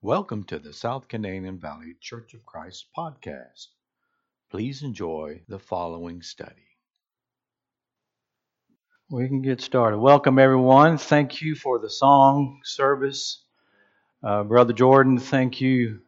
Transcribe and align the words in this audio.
Welcome 0.00 0.44
to 0.44 0.60
the 0.60 0.72
South 0.72 1.08
Canadian 1.08 1.58
Valley 1.58 1.96
Church 2.00 2.32
of 2.32 2.46
Christ 2.46 2.86
podcast. 2.96 3.66
Please 4.48 4.84
enjoy 4.84 5.40
the 5.48 5.58
following 5.58 6.22
study. 6.22 6.68
We 9.10 9.26
can 9.26 9.42
get 9.42 9.60
started. 9.60 9.98
Welcome, 9.98 10.38
everyone. 10.38 10.98
Thank 10.98 11.42
you 11.42 11.56
for 11.56 11.80
the 11.80 11.90
song 11.90 12.60
service. 12.62 13.42
Uh, 14.22 14.44
Brother 14.44 14.72
Jordan, 14.72 15.18
thank 15.18 15.60
you, 15.60 15.98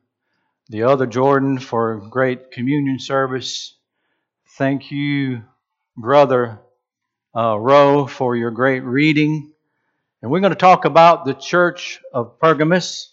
the 0.69 0.85
other 0.85 1.07
Jordan, 1.07 1.59
for 1.59 1.97
great 1.97 2.53
communion 2.53 3.01
service. 3.01 3.77
Thank 4.57 4.93
you, 4.93 5.43
Brother 5.97 6.61
uh, 7.37 7.59
Rowe, 7.59 8.07
for 8.07 8.37
your 8.37 8.53
great 8.53 8.85
reading. 8.85 9.51
And 10.23 10.31
we're 10.31 10.39
going 10.39 10.53
to 10.53 10.57
talk 10.57 10.85
about 10.85 11.25
the 11.25 11.35
church 11.35 12.01
of 12.15 12.39
Pergamus. 12.39 13.09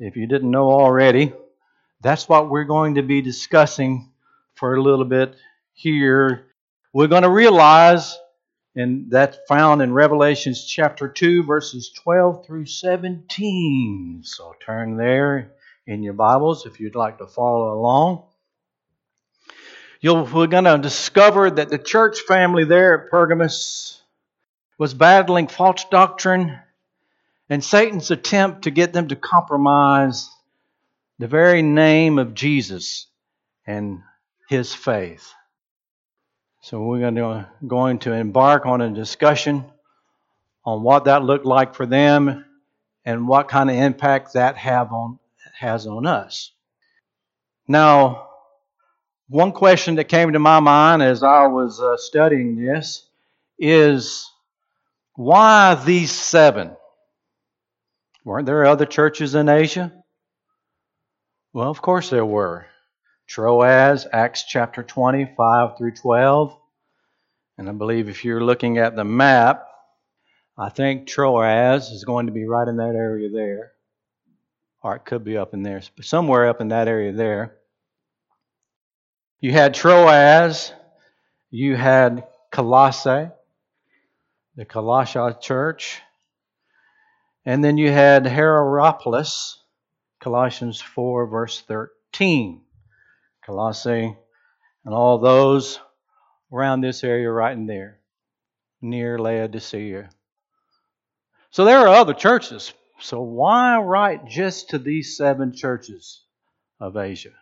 If 0.00 0.16
you 0.16 0.26
didn't 0.26 0.50
know 0.50 0.72
already, 0.72 1.32
that's 2.00 2.28
what 2.28 2.50
we're 2.50 2.64
going 2.64 2.96
to 2.96 3.02
be 3.02 3.22
discussing 3.22 4.10
for 4.54 4.74
a 4.74 4.82
little 4.82 5.04
bit 5.04 5.36
here. 5.72 6.46
We're 6.92 7.06
going 7.06 7.22
to 7.22 7.30
realize, 7.30 8.18
and 8.74 9.08
that's 9.08 9.38
found 9.46 9.82
in 9.82 9.92
Revelations 9.92 10.64
chapter 10.64 11.06
2, 11.06 11.44
verses 11.44 11.90
12 11.90 12.44
through 12.44 12.66
17. 12.66 14.22
So 14.24 14.56
turn 14.60 14.96
there 14.96 15.52
in 15.86 16.02
your 16.02 16.14
Bibles 16.14 16.66
if 16.66 16.80
you'd 16.80 16.96
like 16.96 17.18
to 17.18 17.28
follow 17.28 17.78
along. 17.78 18.24
You'll, 20.00 20.24
we're 20.24 20.48
going 20.48 20.64
to 20.64 20.76
discover 20.76 21.52
that 21.52 21.68
the 21.68 21.78
church 21.78 22.18
family 22.22 22.64
there 22.64 23.04
at 23.04 23.10
Pergamus 23.12 24.02
was 24.76 24.92
battling 24.92 25.46
false 25.46 25.84
doctrine 25.88 26.58
and 27.54 27.62
Satan's 27.62 28.10
attempt 28.10 28.62
to 28.62 28.72
get 28.72 28.92
them 28.92 29.06
to 29.06 29.14
compromise 29.14 30.28
the 31.20 31.28
very 31.28 31.62
name 31.62 32.18
of 32.18 32.34
Jesus 32.34 33.06
and 33.64 34.02
his 34.48 34.74
faith. 34.74 35.32
So 36.62 36.82
we're 36.82 36.98
going 36.98 37.14
to, 37.14 37.48
going 37.64 38.00
to 38.00 38.12
embark 38.12 38.66
on 38.66 38.80
a 38.80 38.90
discussion 38.90 39.64
on 40.64 40.82
what 40.82 41.04
that 41.04 41.22
looked 41.22 41.46
like 41.46 41.76
for 41.76 41.86
them 41.86 42.44
and 43.04 43.28
what 43.28 43.46
kind 43.46 43.70
of 43.70 43.76
impact 43.76 44.32
that 44.32 44.56
have 44.56 44.92
on, 44.92 45.20
has 45.56 45.86
on 45.86 46.06
us. 46.06 46.50
Now, 47.68 48.30
one 49.28 49.52
question 49.52 49.94
that 49.94 50.08
came 50.08 50.32
to 50.32 50.40
my 50.40 50.58
mind 50.58 51.04
as 51.04 51.22
I 51.22 51.46
was 51.46 51.80
uh, 51.80 51.98
studying 51.98 52.56
this 52.56 53.06
is 53.60 54.28
why 55.14 55.80
these 55.86 56.10
seven? 56.10 56.74
Weren't 58.24 58.46
there 58.46 58.64
other 58.64 58.86
churches 58.86 59.34
in 59.34 59.50
Asia? 59.50 59.92
Well, 61.52 61.70
of 61.70 61.82
course 61.82 62.08
there 62.08 62.24
were. 62.24 62.66
Troas, 63.28 64.06
Acts 64.10 64.44
chapter 64.44 64.82
20, 64.82 65.34
5 65.36 65.78
through 65.78 65.94
12. 65.94 66.56
And 67.58 67.68
I 67.68 67.72
believe 67.72 68.08
if 68.08 68.24
you're 68.24 68.42
looking 68.42 68.78
at 68.78 68.96
the 68.96 69.04
map, 69.04 69.66
I 70.56 70.70
think 70.70 71.06
Troas 71.06 71.90
is 71.90 72.04
going 72.04 72.26
to 72.26 72.32
be 72.32 72.46
right 72.46 72.66
in 72.66 72.78
that 72.78 72.94
area 72.94 73.28
there. 73.28 73.72
Or 74.82 74.96
it 74.96 75.04
could 75.04 75.22
be 75.22 75.36
up 75.36 75.52
in 75.52 75.62
there, 75.62 75.82
somewhere 76.00 76.48
up 76.48 76.60
in 76.60 76.68
that 76.68 76.88
area 76.88 77.12
there. 77.12 77.56
You 79.40 79.52
had 79.52 79.74
Troas, 79.74 80.72
you 81.50 81.76
had 81.76 82.26
Colossae, 82.50 83.28
the 84.56 84.64
Colossae 84.64 85.36
church, 85.40 86.00
and 87.44 87.64
then 87.64 87.78
you 87.78 87.90
had 87.90 88.26
Hierapolis, 88.26 89.58
Colossians 90.20 90.80
4, 90.80 91.26
verse 91.26 91.60
13. 91.60 92.64
Colossae, 93.44 94.16
and 94.84 94.94
all 94.94 95.18
those 95.18 95.78
around 96.52 96.80
this 96.80 97.04
area 97.04 97.30
right 97.30 97.56
in 97.56 97.66
there, 97.66 98.00
near 98.80 99.18
Laodicea. 99.18 100.08
So 101.50 101.64
there 101.64 101.78
are 101.78 101.88
other 101.88 102.14
churches. 102.14 102.72
So 103.00 103.20
why 103.20 103.78
write 103.78 104.26
just 104.26 104.70
to 104.70 104.78
these 104.78 105.16
seven 105.16 105.54
churches 105.54 106.22
of 106.80 106.96
Asia? 106.96 107.34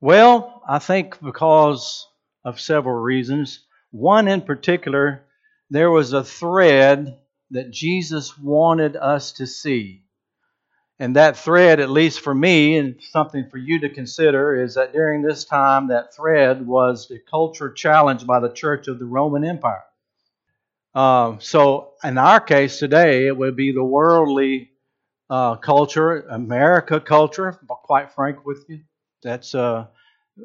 Well, 0.00 0.62
I 0.68 0.78
think 0.78 1.20
because 1.20 2.06
of 2.44 2.60
several 2.60 2.96
reasons. 2.96 3.64
One 3.90 4.28
in 4.28 4.42
particular, 4.42 5.24
there 5.70 5.90
was 5.90 6.12
a 6.12 6.22
thread 6.22 7.18
that 7.50 7.70
Jesus 7.70 8.38
wanted 8.38 8.96
us 8.96 9.32
to 9.32 9.46
see. 9.46 10.02
And 10.98 11.16
that 11.16 11.36
thread, 11.36 11.78
at 11.78 11.90
least 11.90 12.20
for 12.20 12.34
me, 12.34 12.76
and 12.78 12.96
something 13.10 13.48
for 13.50 13.58
you 13.58 13.80
to 13.80 13.90
consider, 13.90 14.62
is 14.62 14.74
that 14.74 14.94
during 14.94 15.20
this 15.20 15.44
time, 15.44 15.88
that 15.88 16.14
thread 16.14 16.66
was 16.66 17.06
the 17.06 17.18
culture 17.18 17.70
challenged 17.70 18.26
by 18.26 18.40
the 18.40 18.48
Church 18.48 18.88
of 18.88 18.98
the 18.98 19.04
Roman 19.04 19.44
Empire. 19.44 19.84
Uh, 20.94 21.36
so, 21.38 21.92
in 22.02 22.16
our 22.16 22.40
case 22.40 22.78
today, 22.78 23.26
it 23.26 23.36
would 23.36 23.56
be 23.56 23.72
the 23.72 23.84
worldly 23.84 24.70
uh, 25.28 25.56
culture, 25.56 26.20
America 26.30 26.98
culture, 26.98 27.58
quite 27.68 28.12
frank 28.14 28.46
with 28.46 28.64
you. 28.68 28.80
That's 29.22 29.52
a, 29.52 29.90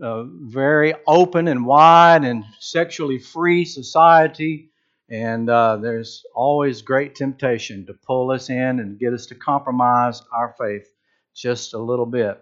a 0.01 0.25
very 0.25 0.93
open 1.07 1.47
and 1.47 1.65
wide 1.65 2.25
and 2.25 2.43
sexually 2.59 3.19
free 3.19 3.63
society 3.63 4.70
and 5.11 5.49
uh, 5.49 5.75
there's 5.75 6.23
always 6.33 6.81
great 6.81 7.15
temptation 7.15 7.85
to 7.85 7.93
pull 7.93 8.31
us 8.31 8.49
in 8.49 8.79
and 8.79 8.97
get 8.97 9.13
us 9.13 9.25
to 9.25 9.35
compromise 9.35 10.23
our 10.31 10.55
faith 10.57 10.87
just 11.35 11.73
a 11.73 11.77
little 11.77 12.05
bit. 12.05 12.41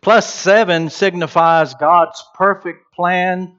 Plus, 0.00 0.32
seven 0.32 0.90
signifies 0.90 1.74
God's 1.74 2.22
perfect 2.34 2.92
plan, 2.92 3.56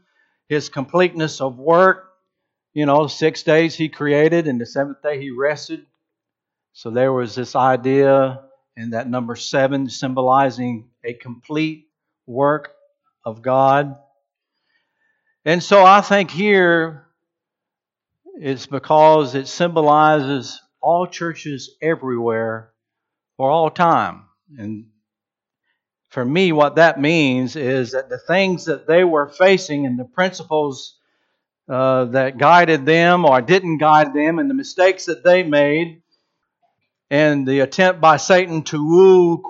His 0.50 0.68
completeness 0.68 1.40
of 1.40 1.58
work. 1.58 2.10
You 2.74 2.86
know, 2.86 3.08
six 3.08 3.44
days 3.44 3.76
He 3.76 3.88
created, 3.88 4.48
and 4.48 4.60
the 4.60 4.66
seventh 4.66 5.02
day 5.02 5.20
He 5.22 5.32
rested. 5.32 5.86
So 6.74 6.92
there 6.92 7.14
was 7.14 7.34
this 7.34 7.56
idea 7.56 8.42
in 8.76 8.90
that 8.90 9.10
number 9.10 9.38
seven 9.38 9.90
symbolizing 9.90 10.90
a 11.04 11.14
complete 11.14 11.88
work 12.28 12.72
of 13.26 13.42
God. 13.42 13.96
And 15.46 15.64
so 15.64 15.86
I 15.86 16.02
think 16.02 16.30
here 16.30 17.09
it's 18.42 18.68
because 18.68 19.36
it 19.36 19.50
symbolizes 19.50 20.62
all 20.82 21.06
churches 21.08 21.76
everywhere 21.82 22.72
for 23.36 23.52
all 23.52 23.70
time. 23.70 24.24
And 24.58 24.86
for 26.08 26.24
me, 26.24 26.54
what 26.54 26.78
that 26.78 27.02
means 27.02 27.58
is 27.58 27.92
that 27.92 28.08
the 28.10 28.18
things 28.18 28.66
that 28.66 28.88
they 28.88 29.04
were 29.04 29.28
facing 29.28 29.86
and 29.86 30.00
the 30.00 30.06
principles 30.06 30.98
uh, 31.68 32.06
that 32.06 32.38
guided 32.38 32.86
them 32.86 33.26
or 33.26 33.42
didn't 33.42 33.78
guide 33.78 34.14
them 34.14 34.40
and 34.40 34.50
the 34.50 34.56
mistakes 34.56 35.06
that 35.06 35.24
they 35.24 35.44
made 35.44 36.02
and 37.12 37.46
the 37.46 37.60
attempt 37.60 38.00
by 38.00 38.16
Satan 38.16 38.64
to 38.64 38.88
woo 38.88 39.44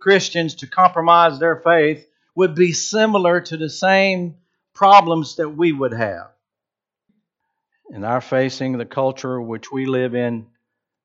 Christians 0.00 0.56
to 0.56 0.66
compromise 0.66 1.38
their 1.38 1.56
faith 1.56 2.06
would 2.34 2.54
be 2.54 2.72
similar 2.72 3.40
to 3.40 3.56
the 3.56 3.70
same 3.70 4.34
problems 4.74 5.36
that 5.36 5.48
we 5.48 5.72
would 5.72 5.94
have 5.94 6.33
and 7.90 8.04
are 8.04 8.20
facing 8.20 8.78
the 8.78 8.86
culture 8.86 9.40
which 9.40 9.70
we 9.70 9.86
live 9.86 10.14
in 10.14 10.46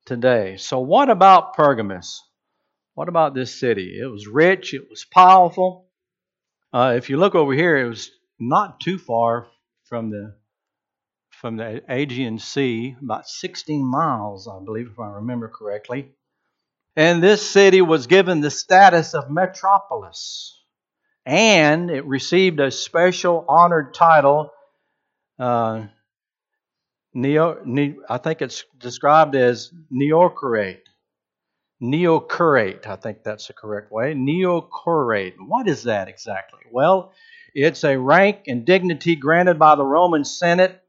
today. 0.06 0.58
So, 0.58 0.80
what 0.80 1.10
about 1.10 1.56
Pergamus? 1.56 2.22
What 2.94 3.10
about 3.10 3.34
this 3.34 3.60
city? 3.60 3.98
It 4.00 4.08
was 4.08 4.28
rich, 4.28 4.74
it 4.74 4.90
was 4.90 5.06
powerful. 5.06 5.88
Uh, 6.74 6.94
if 6.98 7.10
you 7.10 7.18
look 7.18 7.36
over 7.36 7.54
here, 7.54 7.78
it 7.78 7.88
was 7.88 8.12
not 8.40 8.80
too 8.80 8.98
far 8.98 9.48
from 9.84 10.10
the 10.10 10.36
from 11.40 11.56
the 11.56 11.82
Aegean 11.88 12.38
Sea, 12.38 12.98
about 13.02 13.26
16 13.26 13.82
miles, 13.82 14.46
I 14.48 14.60
believe, 14.64 14.90
if 14.92 15.00
I 15.00 15.08
remember 15.08 15.48
correctly. 15.48 16.12
And 16.98 17.24
this 17.24 17.50
city 17.50 17.82
was 17.82 18.08
given 18.08 18.42
the 18.42 18.52
status 18.52 19.14
of 19.14 19.32
metropolis, 19.32 20.62
and 21.26 21.90
it 21.90 22.06
received 22.06 22.60
a 22.60 22.72
special 22.72 23.46
honored 23.48 23.94
title. 23.94 24.52
Uh, 25.38 25.86
neo, 27.14 27.62
ne, 27.66 27.96
I 28.10 28.18
think 28.18 28.42
it's 28.42 28.66
described 28.78 29.36
as 29.36 29.72
neocurate. 29.92 30.82
Neocurate, 31.82 32.88
I 32.88 32.96
think 32.98 33.24
that's 33.24 33.48
the 33.48 33.54
correct 33.54 33.92
way. 33.92 34.14
Neocurate. 34.14 35.36
What 35.40 35.68
is 35.68 35.84
that 35.84 36.08
exactly? 36.08 36.60
Well, 36.72 37.14
it's 37.54 37.84
a 37.84 37.98
rank 37.98 38.44
and 38.48 38.66
dignity 38.66 39.16
granted 39.16 39.58
by 39.58 39.76
the 39.76 39.86
Roman 39.86 40.26
Senate 40.26 40.82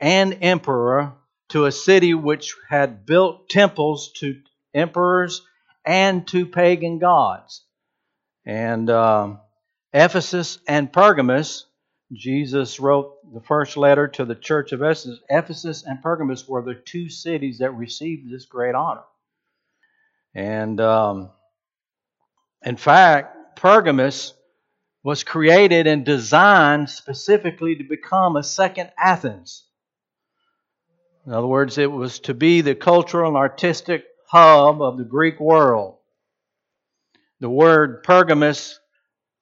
and 0.00 0.38
emperor 0.42 1.14
to 1.50 1.66
a 1.66 1.72
city 1.72 2.12
which 2.12 2.54
had 2.68 3.06
built 3.06 3.48
temples 3.48 4.12
to 4.16 4.40
emperors 4.74 5.42
and 5.84 6.26
to 6.28 6.46
pagan 6.46 6.98
gods. 6.98 7.64
And 8.44 8.90
um, 8.90 9.40
Ephesus 9.92 10.58
and 10.66 10.92
Pergamus 10.92 11.66
Jesus 12.12 12.78
wrote 12.78 13.16
the 13.34 13.40
first 13.40 13.76
letter 13.76 14.06
to 14.08 14.24
the 14.24 14.34
church 14.34 14.72
of 14.72 14.82
Ephesus. 14.82 15.18
Ephesus 15.28 15.84
and 15.84 16.02
Pergamus 16.02 16.46
were 16.48 16.62
the 16.62 16.74
two 16.74 17.08
cities 17.08 17.58
that 17.58 17.72
received 17.72 18.30
this 18.30 18.46
great 18.46 18.74
honor. 18.74 19.02
And 20.34 20.80
um, 20.80 21.30
in 22.64 22.76
fact, 22.76 23.56
Pergamus 23.56 24.34
was 25.02 25.24
created 25.24 25.86
and 25.86 26.04
designed 26.04 26.90
specifically 26.90 27.76
to 27.76 27.84
become 27.84 28.36
a 28.36 28.42
second 28.42 28.90
Athens. 28.98 29.64
In 31.26 31.32
other 31.32 31.46
words, 31.46 31.76
it 31.78 31.90
was 31.90 32.20
to 32.20 32.34
be 32.34 32.60
the 32.60 32.74
cultural 32.74 33.28
and 33.28 33.36
artistic 33.36 34.04
hub 34.28 34.80
of 34.80 34.96
the 34.96 35.04
Greek 35.04 35.40
world. 35.40 35.96
The 37.40 37.50
word 37.50 38.04
Pergamus 38.04 38.78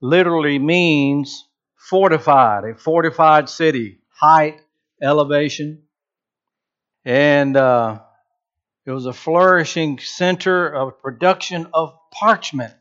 literally 0.01 0.59
means 0.59 1.47
fortified, 1.85 2.65
a 2.65 2.75
fortified 2.75 3.49
city, 3.49 3.99
height, 4.09 4.61
elevation. 5.03 5.83
And 7.05 7.57
uh, 7.57 8.01
it 8.87 8.91
was 8.91 9.05
a 9.05 9.13
flourishing 9.13 9.99
center 9.99 10.67
of 10.67 11.01
production 11.03 11.67
of 11.75 11.95
parchment. 12.11 12.73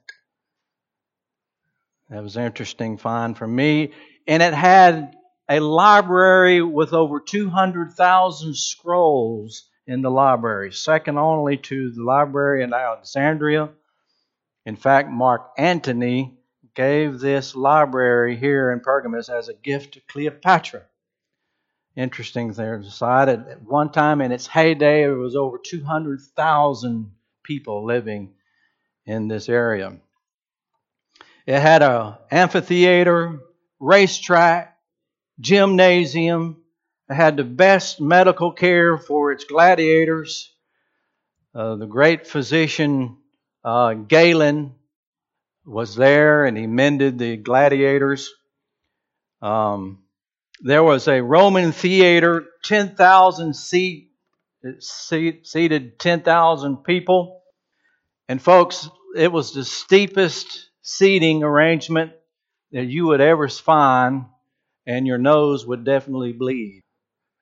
That 2.10 2.24
was 2.24 2.38
an 2.38 2.46
interesting 2.46 2.98
find 2.98 3.38
for 3.38 3.48
me. 3.48 3.92
And 4.26 4.42
it 4.42 4.54
had 4.54 5.16
a 5.50 5.60
library 5.60 6.62
with 6.62 6.94
over 6.94 7.20
200,000 7.20 8.56
scrolls 8.56 9.68
in 9.86 10.02
the 10.02 10.12
library, 10.12 10.72
second 10.72 11.18
only 11.18 11.58
to 11.58 11.92
the 11.92 12.04
library 12.04 12.64
in 12.64 12.74
Alexandria. 12.74 13.70
In 14.66 14.78
fact, 14.78 15.10
Mark 15.10 15.50
Antony 15.58 16.38
gave 16.76 17.20
this 17.20 17.56
library 17.56 18.36
here 18.36 18.72
in 18.72 18.80
Pergamus 18.80 19.30
as 19.30 19.50
a 19.50 19.54
gift 19.54 19.94
to 19.94 20.02
Cleopatra. 20.02 20.84
Interesting 21.96 22.52
there 22.54 22.80
decided 22.80 23.48
at 23.48 23.62
one 23.62 23.92
time 23.92 24.22
in 24.22 24.32
its 24.32 24.48
heyday 24.48 25.02
there 25.02 25.16
was 25.16 25.36
over 25.36 25.60
200,000 25.60 27.12
people 27.44 27.86
living 27.86 28.34
in 29.06 29.28
this 29.28 29.48
area. 29.48 29.98
It 31.46 31.60
had 31.60 31.84
an 31.84 32.16
amphitheater, 32.32 33.40
racetrack, 33.80 34.76
gymnasium. 35.40 36.64
It 37.10 37.16
had 37.16 37.38
the 37.38 37.44
best 37.44 38.02
medical 38.02 38.52
care 38.52 38.98
for 38.98 39.32
its 39.32 39.44
gladiators. 39.44 40.52
Uh, 41.54 41.76
the 41.76 41.86
great 41.86 42.26
physician 42.26 43.18
uh, 43.64 43.94
Galen 43.94 44.74
was 45.66 45.96
there 45.96 46.46
and 46.46 46.58
he 46.58 46.68
mended 46.68 47.18
the 47.18 47.38
gladiators. 47.38 48.34
Um, 49.42 50.04
there 50.62 50.84
was 50.84 51.08
a 51.08 51.22
Roman 51.22 51.72
theater, 51.72 52.46
10,000 52.64 53.56
seat, 53.56 54.12
seat, 54.80 55.48
seated 55.48 56.00
10,000 56.00 56.78
people. 56.78 57.42
And 58.30 58.42
folks, 58.42 58.90
it 59.16 59.32
was 59.32 59.54
the 59.54 59.66
steepest 59.66 60.70
seating 60.82 61.44
arrangement 61.44 62.14
that 62.72 62.86
you 62.86 63.08
would 63.08 63.22
ever 63.22 63.48
find, 63.50 64.26
and 64.86 65.06
your 65.06 65.18
nose 65.18 65.66
would 65.66 65.84
definitely 65.84 66.34
bleed 66.34 66.82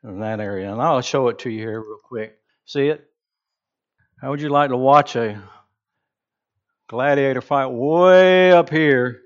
in 0.03 0.19
that 0.19 0.39
area. 0.39 0.71
And 0.71 0.81
I'll 0.81 1.01
show 1.01 1.27
it 1.29 1.39
to 1.39 1.49
you 1.49 1.59
here 1.59 1.79
real 1.79 1.99
quick. 2.03 2.37
See 2.65 2.87
it? 2.87 3.07
How 4.19 4.29
would 4.29 4.41
you 4.41 4.49
like 4.49 4.69
to 4.69 4.77
watch 4.77 5.15
a 5.15 5.41
gladiator 6.91 7.39
fight 7.39 7.67
way 7.67 8.51
up 8.51 8.69
here? 8.69 9.21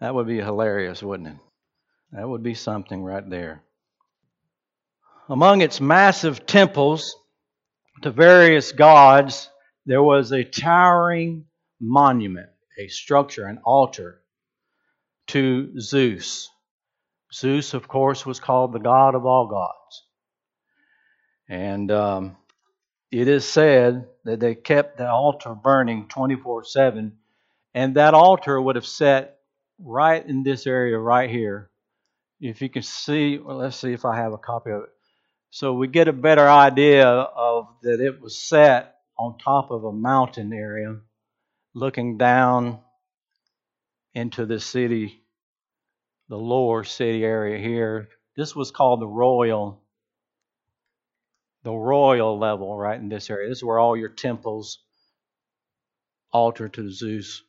That 0.00 0.12
would 0.12 0.26
be 0.26 0.38
hilarious, 0.38 1.00
wouldn't 1.00 1.28
it? 1.28 1.36
That 2.10 2.28
would 2.28 2.42
be 2.42 2.54
something 2.54 3.04
right 3.04 3.28
there. 3.30 3.62
Among 5.28 5.60
its 5.60 5.80
massive 5.80 6.44
temples 6.44 7.14
to 8.02 8.10
various 8.10 8.72
gods, 8.72 9.48
there 9.86 10.02
was 10.02 10.32
a 10.32 10.42
towering 10.42 11.44
monument, 11.80 12.48
a 12.80 12.88
structure, 12.88 13.46
an 13.46 13.60
altar 13.64 14.22
to 15.28 15.80
Zeus. 15.80 16.48
Zeus, 17.32 17.74
of 17.74 17.86
course, 17.86 18.26
was 18.26 18.40
called 18.40 18.72
the 18.72 18.80
god 18.80 19.14
of 19.14 19.24
all 19.24 19.46
gods. 19.46 20.02
And 21.48 21.92
um, 21.92 22.36
it 23.12 23.28
is 23.28 23.44
said 23.44 24.08
that 24.26 24.40
they 24.40 24.54
kept 24.54 24.98
the 24.98 25.08
altar 25.08 25.54
burning 25.54 26.08
24 26.08 26.64
7, 26.64 27.12
and 27.74 27.96
that 27.96 28.14
altar 28.14 28.60
would 28.60 28.76
have 28.76 28.86
set 28.86 29.38
right 29.78 30.24
in 30.26 30.42
this 30.42 30.66
area 30.66 30.98
right 30.98 31.30
here. 31.30 31.70
If 32.40 32.60
you 32.60 32.68
can 32.68 32.82
see, 32.82 33.38
well, 33.38 33.56
let's 33.56 33.76
see 33.76 33.92
if 33.92 34.04
I 34.04 34.16
have 34.16 34.32
a 34.32 34.38
copy 34.38 34.70
of 34.70 34.82
it. 34.84 34.90
So 35.50 35.72
we 35.72 35.88
get 35.88 36.08
a 36.08 36.12
better 36.12 36.46
idea 36.48 37.08
of 37.08 37.68
that 37.82 38.00
it 38.00 38.20
was 38.20 38.38
set 38.38 38.96
on 39.18 39.38
top 39.38 39.70
of 39.70 39.84
a 39.84 39.92
mountain 39.92 40.52
area 40.52 40.96
looking 41.74 42.18
down 42.18 42.80
into 44.14 44.44
the 44.44 44.60
city, 44.60 45.22
the 46.28 46.36
lower 46.36 46.84
city 46.84 47.24
area 47.24 47.58
here. 47.58 48.08
This 48.36 48.54
was 48.54 48.70
called 48.70 49.00
the 49.00 49.06
royal, 49.06 49.82
the 51.66 51.74
royal 51.74 52.38
level, 52.38 52.76
right 52.76 53.00
in 53.00 53.08
this 53.08 53.28
area. 53.28 53.48
This 53.48 53.58
is 53.58 53.64
where 53.64 53.80
all 53.80 53.96
your 53.96 54.08
temples 54.08 54.78
altar 56.30 56.68
to 56.68 56.88
Zeus. 56.92 57.42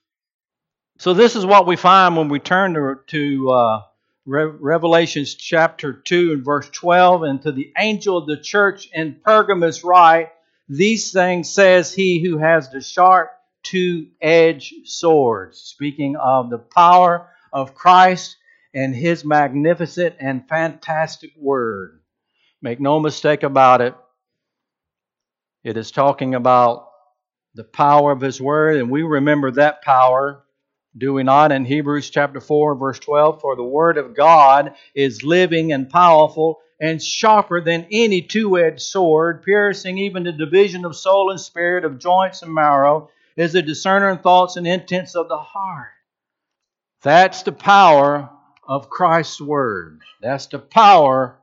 So 0.97 1.13
this 1.13 1.35
is 1.35 1.45
what 1.45 1.67
we 1.67 1.75
find 1.75 2.17
when 2.17 2.27
we 2.27 2.39
turn 2.39 2.73
to, 2.73 2.95
to 3.05 3.51
uh, 3.51 3.81
Re- 4.25 4.57
Revelations 4.59 5.35
chapter 5.35 5.93
2 5.93 6.33
and 6.33 6.43
verse 6.43 6.67
12. 6.71 7.21
And 7.21 7.41
to 7.43 7.51
the 7.51 7.71
angel 7.77 8.17
of 8.17 8.25
the 8.25 8.37
church 8.37 8.89
in 8.91 9.19
Pergamus 9.23 9.83
write, 9.83 10.29
These 10.67 11.11
things 11.11 11.51
says 11.51 11.93
he 11.93 12.25
who 12.25 12.39
has 12.39 12.71
the 12.71 12.81
sharp 12.81 13.29
two 13.61 14.07
edged 14.19 14.73
swords, 14.85 15.59
speaking 15.59 16.15
of 16.15 16.49
the 16.49 16.57
power 16.57 17.29
of 17.53 17.75
Christ 17.75 18.35
and 18.73 18.95
his 18.95 19.23
magnificent 19.23 20.15
and 20.19 20.49
fantastic 20.49 21.33
word. 21.37 22.01
Make 22.63 22.79
no 22.79 22.99
mistake 22.99 23.43
about 23.43 23.81
it, 23.81 23.93
it 25.67 25.75
is 25.75 25.91
talking 25.91 26.33
about 26.33 26.87
the 27.53 27.65
power 27.65 28.13
of 28.13 28.21
his 28.21 28.39
word, 28.39 28.77
and 28.77 28.89
we 28.89 29.03
remember 29.03 29.51
that 29.51 29.81
power, 29.81 30.45
do 30.97 31.11
we 31.13 31.23
not, 31.23 31.51
in 31.51 31.65
Hebrews 31.65 32.09
chapter 32.09 32.39
4, 32.39 32.75
verse 32.75 32.99
12? 32.99 33.41
For 33.41 33.57
the 33.57 33.63
word 33.63 33.97
of 33.97 34.15
God 34.15 34.75
is 34.95 35.25
living 35.25 35.73
and 35.73 35.89
powerful 35.89 36.61
and 36.79 37.03
sharper 37.03 37.59
than 37.59 37.85
any 37.91 38.21
two 38.21 38.57
edged 38.57 38.81
sword, 38.81 39.43
piercing 39.43 39.97
even 39.97 40.23
the 40.23 40.31
division 40.31 40.85
of 40.85 40.95
soul 40.95 41.31
and 41.31 41.39
spirit, 41.39 41.83
of 41.83 41.99
joints 41.99 42.43
and 42.43 42.53
marrow 42.53 43.09
is 43.35 43.53
a 43.53 43.61
discerner 43.61 44.07
of 44.07 44.21
thoughts 44.21 44.55
and 44.55 44.65
intents 44.65 45.15
of 45.15 45.27
the 45.27 45.37
heart. 45.37 45.89
That's 47.01 47.43
the 47.43 47.51
power 47.51 48.29
of 48.65 48.89
Christ's 48.89 49.41
Word. 49.41 49.99
That's 50.21 50.47
the 50.47 50.59
power. 50.59 51.37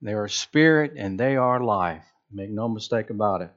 They 0.00 0.12
are 0.12 0.28
spirit 0.28 0.92
and 0.96 1.18
they 1.18 1.34
are 1.34 1.60
life. 1.60 2.04
Make 2.30 2.50
no 2.50 2.68
mistake 2.68 3.10
about 3.10 3.42
it. 3.42 3.50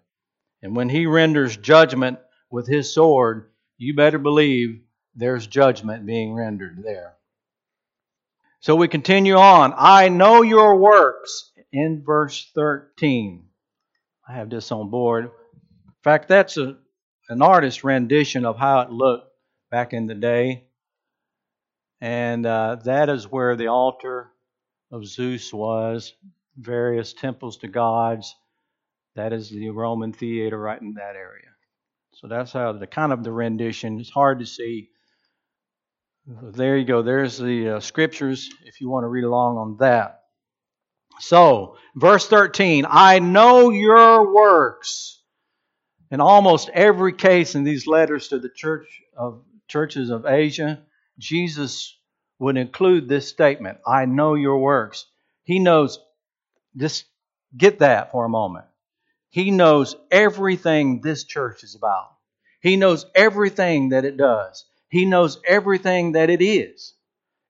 And 0.61 0.75
when 0.75 0.89
He 0.89 1.05
renders 1.05 1.57
judgment 1.57 2.19
with 2.49 2.67
His 2.67 2.93
sword, 2.93 3.49
you 3.77 3.95
better 3.95 4.19
believe 4.19 4.81
there's 5.15 5.47
judgment 5.47 6.05
being 6.05 6.33
rendered 6.33 6.83
there. 6.83 7.15
So 8.61 8.75
we 8.75 8.87
continue 8.87 9.35
on. 9.35 9.73
I 9.77 10.09
know 10.09 10.41
your 10.41 10.75
works 10.77 11.51
in 11.71 12.03
verse 12.05 12.49
13. 12.53 13.45
I 14.27 14.33
have 14.33 14.49
this 14.49 14.71
on 14.71 14.89
board. 14.89 15.25
In 15.25 15.93
fact, 16.03 16.27
that's 16.27 16.57
a 16.57 16.77
an 17.29 17.43
artist's 17.43 17.83
rendition 17.83 18.43
of 18.43 18.57
how 18.57 18.81
it 18.81 18.89
looked 18.89 19.31
back 19.69 19.93
in 19.93 20.07
the 20.07 20.15
day. 20.15 20.65
And 22.01 22.45
uh, 22.45 22.77
that 22.85 23.09
is 23.09 23.31
where 23.31 23.55
the 23.55 23.67
altar 23.67 24.31
of 24.91 25.05
Zeus 25.05 25.53
was, 25.53 26.13
various 26.57 27.13
temples 27.13 27.57
to 27.57 27.67
gods. 27.67 28.35
That 29.19 29.33
is 29.33 29.49
the 29.49 29.69
Roman 29.69 30.13
theater 30.13 30.57
right 30.57 30.81
in 30.81 30.93
that 30.93 31.17
area. 31.17 31.49
So 32.13 32.29
that's 32.29 32.53
how 32.53 32.71
the 32.71 32.87
kind 32.87 33.11
of 33.11 33.21
the 33.21 33.33
rendition. 33.33 33.99
It's 33.99 34.09
hard 34.09 34.39
to 34.39 34.45
see. 34.45 34.91
There 36.25 36.77
you 36.77 36.85
go. 36.85 37.01
There's 37.01 37.37
the 37.37 37.69
uh, 37.69 37.79
scriptures 37.81 38.49
if 38.65 38.79
you 38.79 38.89
want 38.89 39.03
to 39.03 39.09
read 39.09 39.25
along 39.25 39.57
on 39.57 39.77
that. 39.79 40.21
So, 41.19 41.75
verse 41.95 42.29
13 42.29 42.85
I 42.89 43.19
know 43.19 43.71
your 43.71 44.33
works 44.33 45.21
in 46.09 46.21
almost 46.21 46.69
every 46.69 47.11
case 47.11 47.55
in 47.55 47.65
these 47.65 47.87
letters 47.87 48.29
to 48.29 48.39
the 48.39 48.49
church 48.49 49.01
of 49.17 49.43
churches 49.67 50.11
of 50.11 50.25
Asia, 50.25 50.81
Jesus 51.17 51.93
would 52.39 52.55
include 52.55 53.09
this 53.09 53.27
statement, 53.27 53.79
I 53.85 54.05
know 54.05 54.35
your 54.35 54.59
works. 54.59 55.07
He 55.43 55.59
knows 55.59 55.99
just 56.77 57.03
get 57.57 57.79
that 57.79 58.13
for 58.13 58.23
a 58.23 58.29
moment. 58.29 58.65
He 59.29 59.51
knows 59.51 59.95
everything 60.11 61.01
this 61.01 61.23
church 61.23 61.63
is 61.63 61.75
about. 61.75 62.11
He 62.61 62.75
knows 62.75 63.05
everything 63.15 63.89
that 63.89 64.05
it 64.05 64.17
does. 64.17 64.65
He 64.89 65.05
knows 65.05 65.39
everything 65.47 66.13
that 66.13 66.29
it 66.29 66.43
is. 66.43 66.93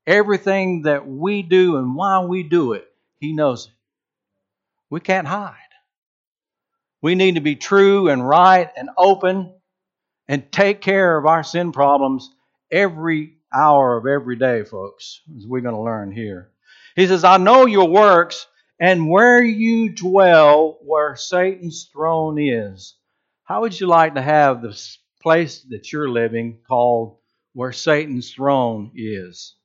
Everything 0.05 0.83
that 0.83 1.07
we 1.07 1.41
do 1.41 1.77
and 1.77 1.95
why 1.95 2.19
we 2.25 2.43
do 2.43 2.73
it, 2.73 2.85
he 3.19 3.33
knows 3.33 3.67
it. 3.67 3.73
We 4.89 4.99
can't 4.99 5.27
hide. 5.27 5.55
We 7.01 7.15
need 7.15 7.35
to 7.35 7.41
be 7.41 7.55
true 7.55 8.09
and 8.09 8.27
right 8.27 8.69
and 8.75 8.89
open 8.97 9.53
and 10.27 10.51
take 10.51 10.81
care 10.81 11.17
of 11.17 11.25
our 11.25 11.43
sin 11.43 11.71
problems 11.71 12.29
every 12.71 13.35
hour 13.53 13.97
of 13.97 14.05
every 14.05 14.35
day, 14.35 14.63
folks, 14.63 15.21
as 15.37 15.45
we're 15.45 15.61
going 15.61 15.75
to 15.75 15.81
learn 15.81 16.11
here. 16.11 16.51
He 16.95 17.07
says, 17.07 17.23
I 17.23 17.37
know 17.37 17.65
your 17.65 17.87
works 17.87 18.47
and 18.79 19.09
where 19.09 19.43
you 19.43 19.93
dwell, 19.93 20.77
where 20.81 21.15
Satan's 21.15 21.89
throne 21.91 22.39
is. 22.39 22.95
How 23.43 23.61
would 23.61 23.79
you 23.79 23.87
like 23.87 24.15
to 24.15 24.21
have 24.21 24.61
the 24.61 24.79
place 25.21 25.61
that 25.69 25.91
you're 25.91 26.09
living 26.09 26.59
called 26.67 27.17
where 27.53 27.73
Satan's 27.73 28.31
throne 28.31 28.91
is? 28.95 29.55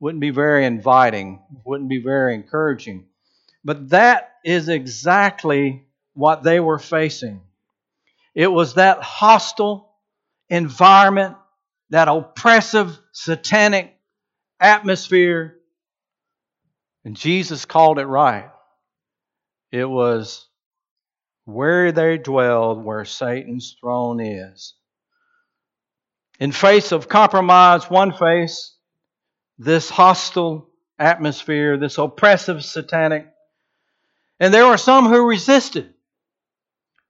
Wouldn't 0.00 0.20
be 0.20 0.30
very 0.30 0.64
inviting, 0.64 1.42
wouldn't 1.64 1.90
be 1.90 2.00
very 2.00 2.34
encouraging. 2.34 3.06
But 3.64 3.90
that 3.90 4.32
is 4.44 4.68
exactly 4.68 5.84
what 6.14 6.42
they 6.42 6.60
were 6.60 6.78
facing. 6.78 7.42
It 8.34 8.46
was 8.46 8.74
that 8.74 9.02
hostile 9.02 9.92
environment, 10.48 11.36
that 11.90 12.08
oppressive, 12.08 12.98
satanic 13.12 13.94
atmosphere. 14.60 15.57
And 17.08 17.16
Jesus 17.16 17.64
called 17.64 17.98
it 17.98 18.04
right. 18.04 18.50
It 19.72 19.86
was 19.86 20.46
where 21.46 21.90
they 21.90 22.18
dwelled, 22.18 22.84
where 22.84 23.06
Satan's 23.06 23.74
throne 23.80 24.20
is. 24.20 24.74
In 26.38 26.52
face 26.52 26.92
of 26.92 27.08
compromise, 27.08 27.88
one 27.88 28.12
face, 28.12 28.76
this 29.56 29.88
hostile 29.88 30.68
atmosphere, 30.98 31.78
this 31.78 31.96
oppressive 31.96 32.62
satanic. 32.62 33.26
And 34.38 34.52
there 34.52 34.66
were 34.66 34.76
some 34.76 35.06
who 35.06 35.26
resisted. 35.26 35.94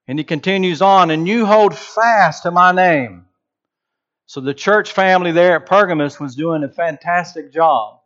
And 0.06 0.16
he 0.16 0.24
continues 0.24 0.80
on, 0.80 1.10
and 1.10 1.26
you 1.26 1.44
hold 1.44 1.76
fast 1.76 2.44
to 2.44 2.52
my 2.52 2.70
name. 2.70 3.24
So 4.26 4.40
the 4.40 4.54
church 4.54 4.92
family 4.92 5.32
there 5.32 5.56
at 5.56 5.66
Pergamos 5.66 6.20
was 6.20 6.36
doing 6.36 6.62
a 6.62 6.68
fantastic 6.68 7.52
job 7.52 7.97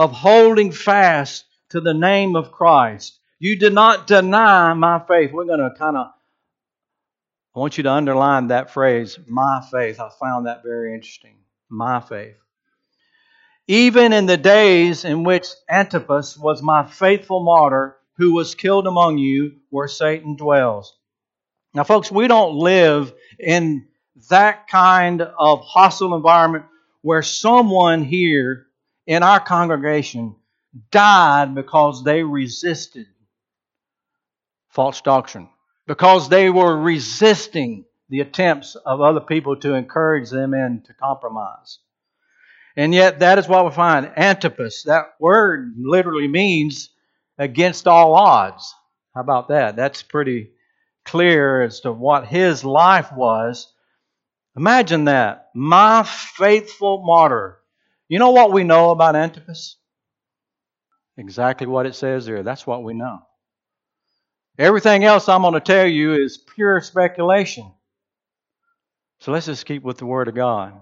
of 0.00 0.12
holding 0.12 0.72
fast 0.72 1.44
to 1.68 1.78
the 1.78 1.92
name 1.92 2.34
of 2.34 2.50
Christ. 2.50 3.18
You 3.38 3.54
did 3.54 3.74
not 3.74 4.06
deny 4.06 4.72
my 4.72 4.98
faith. 5.06 5.30
We're 5.30 5.44
going 5.44 5.60
to 5.60 5.74
kind 5.78 5.94
of, 5.94 6.06
I 7.54 7.58
want 7.58 7.76
you 7.76 7.82
to 7.82 7.92
underline 7.92 8.46
that 8.46 8.70
phrase, 8.70 9.18
my 9.26 9.60
faith. 9.70 10.00
I 10.00 10.08
found 10.18 10.46
that 10.46 10.62
very 10.62 10.94
interesting. 10.94 11.36
My 11.68 12.00
faith. 12.00 12.36
Even 13.68 14.14
in 14.14 14.24
the 14.24 14.38
days 14.38 15.04
in 15.04 15.22
which 15.22 15.46
Antipas 15.68 16.34
was 16.38 16.62
my 16.62 16.86
faithful 16.86 17.40
martyr 17.40 17.98
who 18.16 18.32
was 18.32 18.54
killed 18.54 18.86
among 18.86 19.18
you, 19.18 19.56
where 19.68 19.86
Satan 19.86 20.34
dwells. 20.34 20.96
Now, 21.74 21.84
folks, 21.84 22.10
we 22.10 22.26
don't 22.26 22.56
live 22.56 23.12
in 23.38 23.86
that 24.30 24.66
kind 24.66 25.20
of 25.20 25.60
hostile 25.60 26.16
environment 26.16 26.64
where 27.02 27.22
someone 27.22 28.02
here 28.02 28.66
in 29.06 29.22
our 29.22 29.40
congregation 29.40 30.36
died 30.90 31.54
because 31.54 32.04
they 32.04 32.22
resisted 32.22 33.06
false 34.68 35.00
doctrine, 35.00 35.48
because 35.86 36.28
they 36.28 36.48
were 36.50 36.76
resisting 36.76 37.84
the 38.08 38.20
attempts 38.20 38.76
of 38.76 39.00
other 39.00 39.20
people 39.20 39.56
to 39.56 39.74
encourage 39.74 40.30
them 40.30 40.54
into 40.54 40.92
compromise. 40.94 41.78
And 42.76 42.94
yet, 42.94 43.18
that 43.20 43.38
is 43.38 43.48
what 43.48 43.64
we 43.64 43.72
find. 43.72 44.10
Antipas, 44.16 44.84
that 44.84 45.14
word 45.18 45.74
literally 45.76 46.28
means 46.28 46.90
against 47.38 47.88
all 47.88 48.14
odds. 48.14 48.74
How 49.14 49.22
about 49.22 49.48
that? 49.48 49.76
That's 49.76 50.02
pretty 50.02 50.50
clear 51.04 51.62
as 51.62 51.80
to 51.80 51.92
what 51.92 52.26
his 52.26 52.64
life 52.64 53.12
was. 53.12 53.72
Imagine 54.56 55.04
that. 55.06 55.50
My 55.54 56.04
faithful 56.04 57.02
martyr. 57.04 57.59
You 58.10 58.18
know 58.18 58.32
what 58.32 58.50
we 58.50 58.64
know 58.64 58.90
about 58.90 59.14
Antipas? 59.14 59.76
Exactly 61.16 61.68
what 61.68 61.86
it 61.86 61.94
says 61.94 62.26
there. 62.26 62.42
That's 62.42 62.66
what 62.66 62.82
we 62.82 62.92
know. 62.92 63.20
Everything 64.58 65.04
else 65.04 65.28
I'm 65.28 65.42
going 65.42 65.54
to 65.54 65.60
tell 65.60 65.86
you 65.86 66.14
is 66.14 66.36
pure 66.36 66.80
speculation. 66.80 67.70
So 69.20 69.30
let's 69.30 69.46
just 69.46 69.64
keep 69.64 69.84
with 69.84 69.98
the 69.98 70.06
Word 70.06 70.26
of 70.26 70.34
God. 70.34 70.72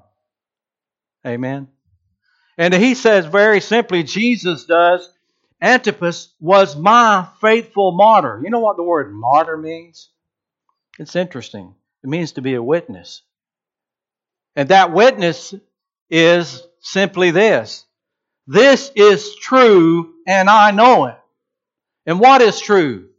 Amen. 1.27 1.69
And 2.57 2.73
he 2.73 2.95
says 2.95 3.27
very 3.27 3.61
simply, 3.61 4.05
Jesus 4.05 4.65
does, 4.65 5.07
Antipas 5.61 6.33
was 6.41 6.77
my 6.77 7.29
faithful 7.43 7.93
martyr. 7.93 8.41
You 8.43 8.49
know 8.49 8.61
what 8.61 8.79
the 8.79 8.83
word 8.83 9.13
martyr 9.13 9.59
means? 9.59 10.09
It's 10.99 11.15
interesting. 11.15 11.75
It 12.03 12.09
means 12.09 12.33
to 12.33 12.41
be 12.41 12.55
a 12.55 12.63
witness. 12.63 13.21
And 14.57 14.71
that 14.71 14.95
witness 14.95 15.55
is 16.09 16.63
simply 16.81 17.31
this 17.31 17.85
this 18.49 18.91
is 18.97 19.37
true, 19.37 20.15
and 20.27 20.49
I 20.49 20.71
know 20.71 21.05
it. 21.05 21.19
And 22.07 22.19
what 22.19 22.41
is 22.41 22.59
true? 22.59 23.11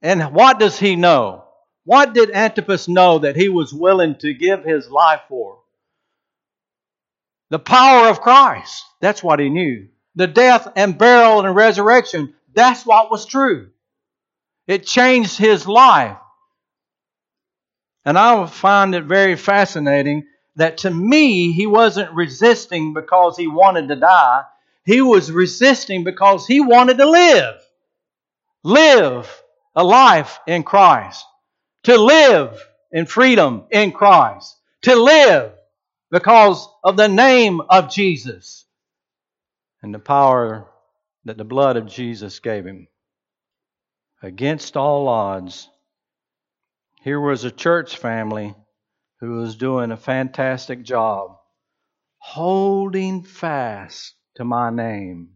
And 0.00 0.32
what 0.32 0.58
does 0.58 0.78
he 0.78 0.96
know? 0.96 1.44
What 1.84 2.14
did 2.14 2.30
Antipas 2.30 2.88
know 2.88 3.18
that 3.18 3.36
he 3.36 3.50
was 3.50 3.74
willing 3.74 4.16
to 4.20 4.32
give 4.32 4.64
his 4.64 4.88
life 4.88 5.20
for? 5.28 5.58
The 7.50 7.58
power 7.58 8.08
of 8.08 8.22
Christ. 8.22 8.82
That's 9.00 9.22
what 9.22 9.38
he 9.38 9.50
knew. 9.50 9.88
The 10.14 10.26
death 10.26 10.66
and 10.76 10.96
burial 10.96 11.44
and 11.44 11.54
resurrection. 11.54 12.32
That's 12.54 12.86
what 12.86 13.10
was 13.10 13.26
true. 13.26 13.68
It 14.66 14.86
changed 14.86 15.36
his 15.36 15.68
life. 15.68 16.16
And 18.06 18.16
I 18.16 18.46
find 18.46 18.94
it 18.94 19.04
very 19.04 19.36
fascinating 19.36 20.26
that 20.56 20.78
to 20.78 20.90
me, 20.90 21.52
he 21.52 21.66
wasn't 21.66 22.12
resisting 22.12 22.94
because 22.94 23.36
he 23.36 23.46
wanted 23.46 23.88
to 23.88 23.96
die. 23.96 24.44
He 24.84 25.00
was 25.02 25.30
resisting 25.30 26.04
because 26.04 26.46
he 26.46 26.60
wanted 26.60 26.98
to 26.98 27.08
live. 27.08 27.54
Live 28.62 29.42
a 29.74 29.84
life 29.84 30.40
in 30.46 30.62
Christ. 30.62 31.24
To 31.84 31.96
live 31.96 32.66
in 32.90 33.06
freedom 33.06 33.64
in 33.70 33.92
Christ. 33.92 34.56
To 34.82 34.96
live 34.96 35.52
because 36.10 36.68
of 36.82 36.96
the 36.96 37.08
name 37.08 37.60
of 37.60 37.90
Jesus 37.90 38.64
and 39.82 39.94
the 39.94 39.98
power 39.98 40.66
that 41.24 41.36
the 41.36 41.44
blood 41.44 41.76
of 41.76 41.86
Jesus 41.86 42.38
gave 42.40 42.64
him. 42.64 42.88
Against 44.22 44.76
all 44.76 45.08
odds, 45.08 45.68
here 47.02 47.20
was 47.20 47.44
a 47.44 47.50
church 47.50 47.98
family 47.98 48.54
who 49.20 49.38
was 49.38 49.56
doing 49.56 49.90
a 49.90 49.96
fantastic 49.96 50.82
job 50.82 51.36
holding 52.18 53.22
fast 53.22 54.14
to 54.34 54.44
my 54.44 54.68
name. 54.70 55.30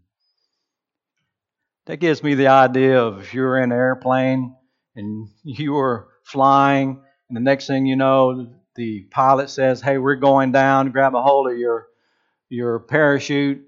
That 1.87 1.99
gives 1.99 2.23
me 2.23 2.35
the 2.35 2.49
idea 2.49 3.01
of 3.01 3.21
if 3.21 3.33
you're 3.33 3.59
in 3.59 3.73
an 3.73 3.79
airplane 3.79 4.57
and 4.97 5.29
you 5.45 5.73
were 5.73 6.09
flying, 6.25 7.03
and 7.29 7.37
the 7.37 7.41
next 7.41 7.69
thing 7.69 7.87
you 7.87 7.97
know, 7.97 8.53
the 8.75 9.03
pilot 9.11 9.51
says, 9.51 9.81
"Hey, 9.81 9.99
we're 9.99 10.17
going 10.17 10.53
down. 10.53 10.91
Grab 10.91 11.15
a 11.15 11.23
hold 11.23 11.51
of 11.51 11.59
your 11.59 11.87
your 12.49 12.81
parachute." 12.81 13.65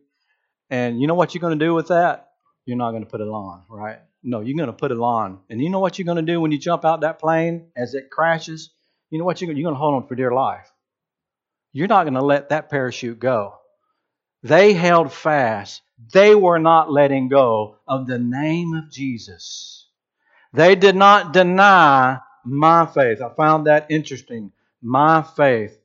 And 0.69 1.01
you 1.01 1.07
know 1.07 1.15
what 1.15 1.35
you're 1.35 1.41
going 1.41 1.59
to 1.59 1.65
do 1.65 1.75
with 1.75 1.89
that? 1.89 2.31
You're 2.65 2.77
not 2.77 2.91
going 2.91 3.05
to 3.05 3.11
put 3.11 3.21
it 3.21 3.29
on, 3.29 3.65
right? 3.69 3.99
No, 4.23 4.41
you're 4.41 4.57
going 4.57 4.69
to 4.69 4.73
put 4.73 4.91
it 4.91 4.99
on. 4.99 5.41
And 5.51 5.61
you 5.61 5.69
know 5.69 5.81
what 5.81 5.99
you're 5.99 6.07
going 6.07 6.25
to 6.25 6.33
do 6.33 6.41
when 6.41 6.51
you 6.51 6.59
jump 6.59 6.85
out 6.85 7.03
that 7.03 7.19
plane 7.19 7.71
as 7.77 7.95
it 7.95 8.11
crashes? 8.11 8.71
You 9.13 9.19
know 9.19 9.27
what 9.27 9.43
you're 9.43 9.53
going 9.53 9.63
to, 9.63 9.75
hold 9.75 9.95
on 9.95 10.09
for 10.09 10.15
dear 10.15 10.33
life. 10.33 10.73
You're 11.75 11.87
not 11.87 12.05
going 12.05 12.15
to 12.15 12.25
let 12.25 12.49
that 12.49 12.71
parachute 12.71 13.19
go. 13.19 13.57
They 14.43 14.73
held 14.73 15.13
fast. 15.13 15.83
They 16.15 16.35
were 16.35 16.59
not 16.59 16.91
letting 16.91 17.29
go 17.29 17.77
of 17.87 18.07
the 18.07 18.19
name 18.19 18.73
of 18.73 18.91
Jesus. 18.91 19.87
They 20.55 20.77
did 20.77 20.97
not 20.97 21.35
deny 21.35 22.21
my 22.47 22.87
faith. 22.87 23.21
I 23.21 23.29
found 23.35 23.67
that 23.67 23.91
interesting 23.91 24.51
my 24.81 25.21
faith. 25.21 25.79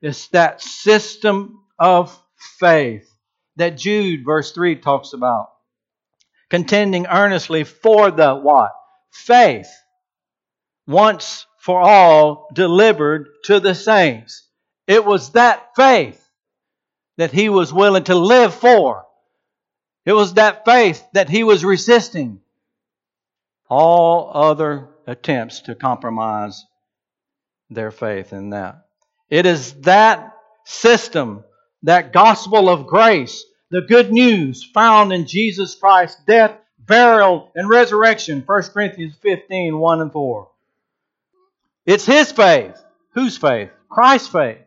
It's 0.00 0.26
that 0.28 0.60
system 0.60 1.62
of 1.78 2.20
faith 2.58 3.08
that 3.56 3.78
Jude, 3.78 4.24
verse 4.24 4.50
3, 4.50 4.74
talks 4.76 5.12
about. 5.12 5.50
Contending 6.50 7.06
earnestly 7.06 7.62
for 7.62 8.10
the 8.10 8.34
what? 8.34 8.72
Faith. 9.12 9.70
Once 10.88 11.46
for 11.62 11.80
all 11.80 12.48
delivered 12.52 13.28
to 13.44 13.60
the 13.60 13.72
saints. 13.72 14.48
It 14.88 15.04
was 15.04 15.30
that 15.30 15.76
faith 15.76 16.20
that 17.18 17.30
he 17.30 17.48
was 17.48 17.72
willing 17.72 18.02
to 18.04 18.16
live 18.16 18.52
for. 18.52 19.06
It 20.04 20.12
was 20.12 20.34
that 20.34 20.64
faith 20.64 21.04
that 21.12 21.30
he 21.30 21.44
was 21.44 21.64
resisting 21.64 22.40
all 23.68 24.32
other 24.34 24.88
attempts 25.06 25.60
to 25.60 25.76
compromise 25.76 26.64
their 27.70 27.92
faith 27.92 28.32
in 28.32 28.50
that. 28.50 28.86
It 29.30 29.46
is 29.46 29.74
that 29.82 30.34
system, 30.64 31.44
that 31.84 32.12
gospel 32.12 32.68
of 32.68 32.88
grace, 32.88 33.44
the 33.70 33.82
good 33.82 34.10
news 34.10 34.64
found 34.64 35.12
in 35.12 35.28
Jesus 35.28 35.76
Christ's 35.76 36.20
death, 36.24 36.58
burial, 36.80 37.52
and 37.54 37.68
resurrection. 37.68 38.42
1 38.44 38.62
Corinthians 38.74 39.14
15 39.22 39.78
1 39.78 40.00
and 40.00 40.12
4. 40.12 40.48
It's 41.86 42.06
His 42.06 42.32
faith. 42.32 42.82
Whose 43.14 43.36
faith? 43.36 43.70
Christ's 43.88 44.28
faith. 44.28 44.58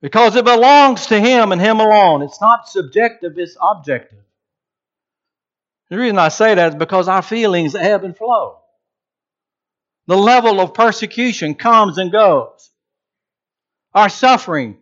Because 0.00 0.36
it 0.36 0.44
belongs 0.44 1.06
to 1.06 1.20
Him 1.20 1.52
and 1.52 1.60
Him 1.60 1.80
alone. 1.80 2.22
It's 2.22 2.40
not 2.40 2.68
subjective, 2.68 3.32
it's 3.36 3.56
objective. 3.60 4.18
The 5.90 5.98
reason 5.98 6.18
I 6.18 6.28
say 6.28 6.54
that 6.54 6.70
is 6.70 6.74
because 6.74 7.08
our 7.08 7.22
feelings 7.22 7.74
ebb 7.74 8.04
and 8.04 8.16
flow. 8.16 8.58
The 10.06 10.16
level 10.16 10.60
of 10.60 10.74
persecution 10.74 11.54
comes 11.54 11.98
and 11.98 12.10
goes. 12.10 12.70
Our 13.94 14.08
suffering 14.08 14.78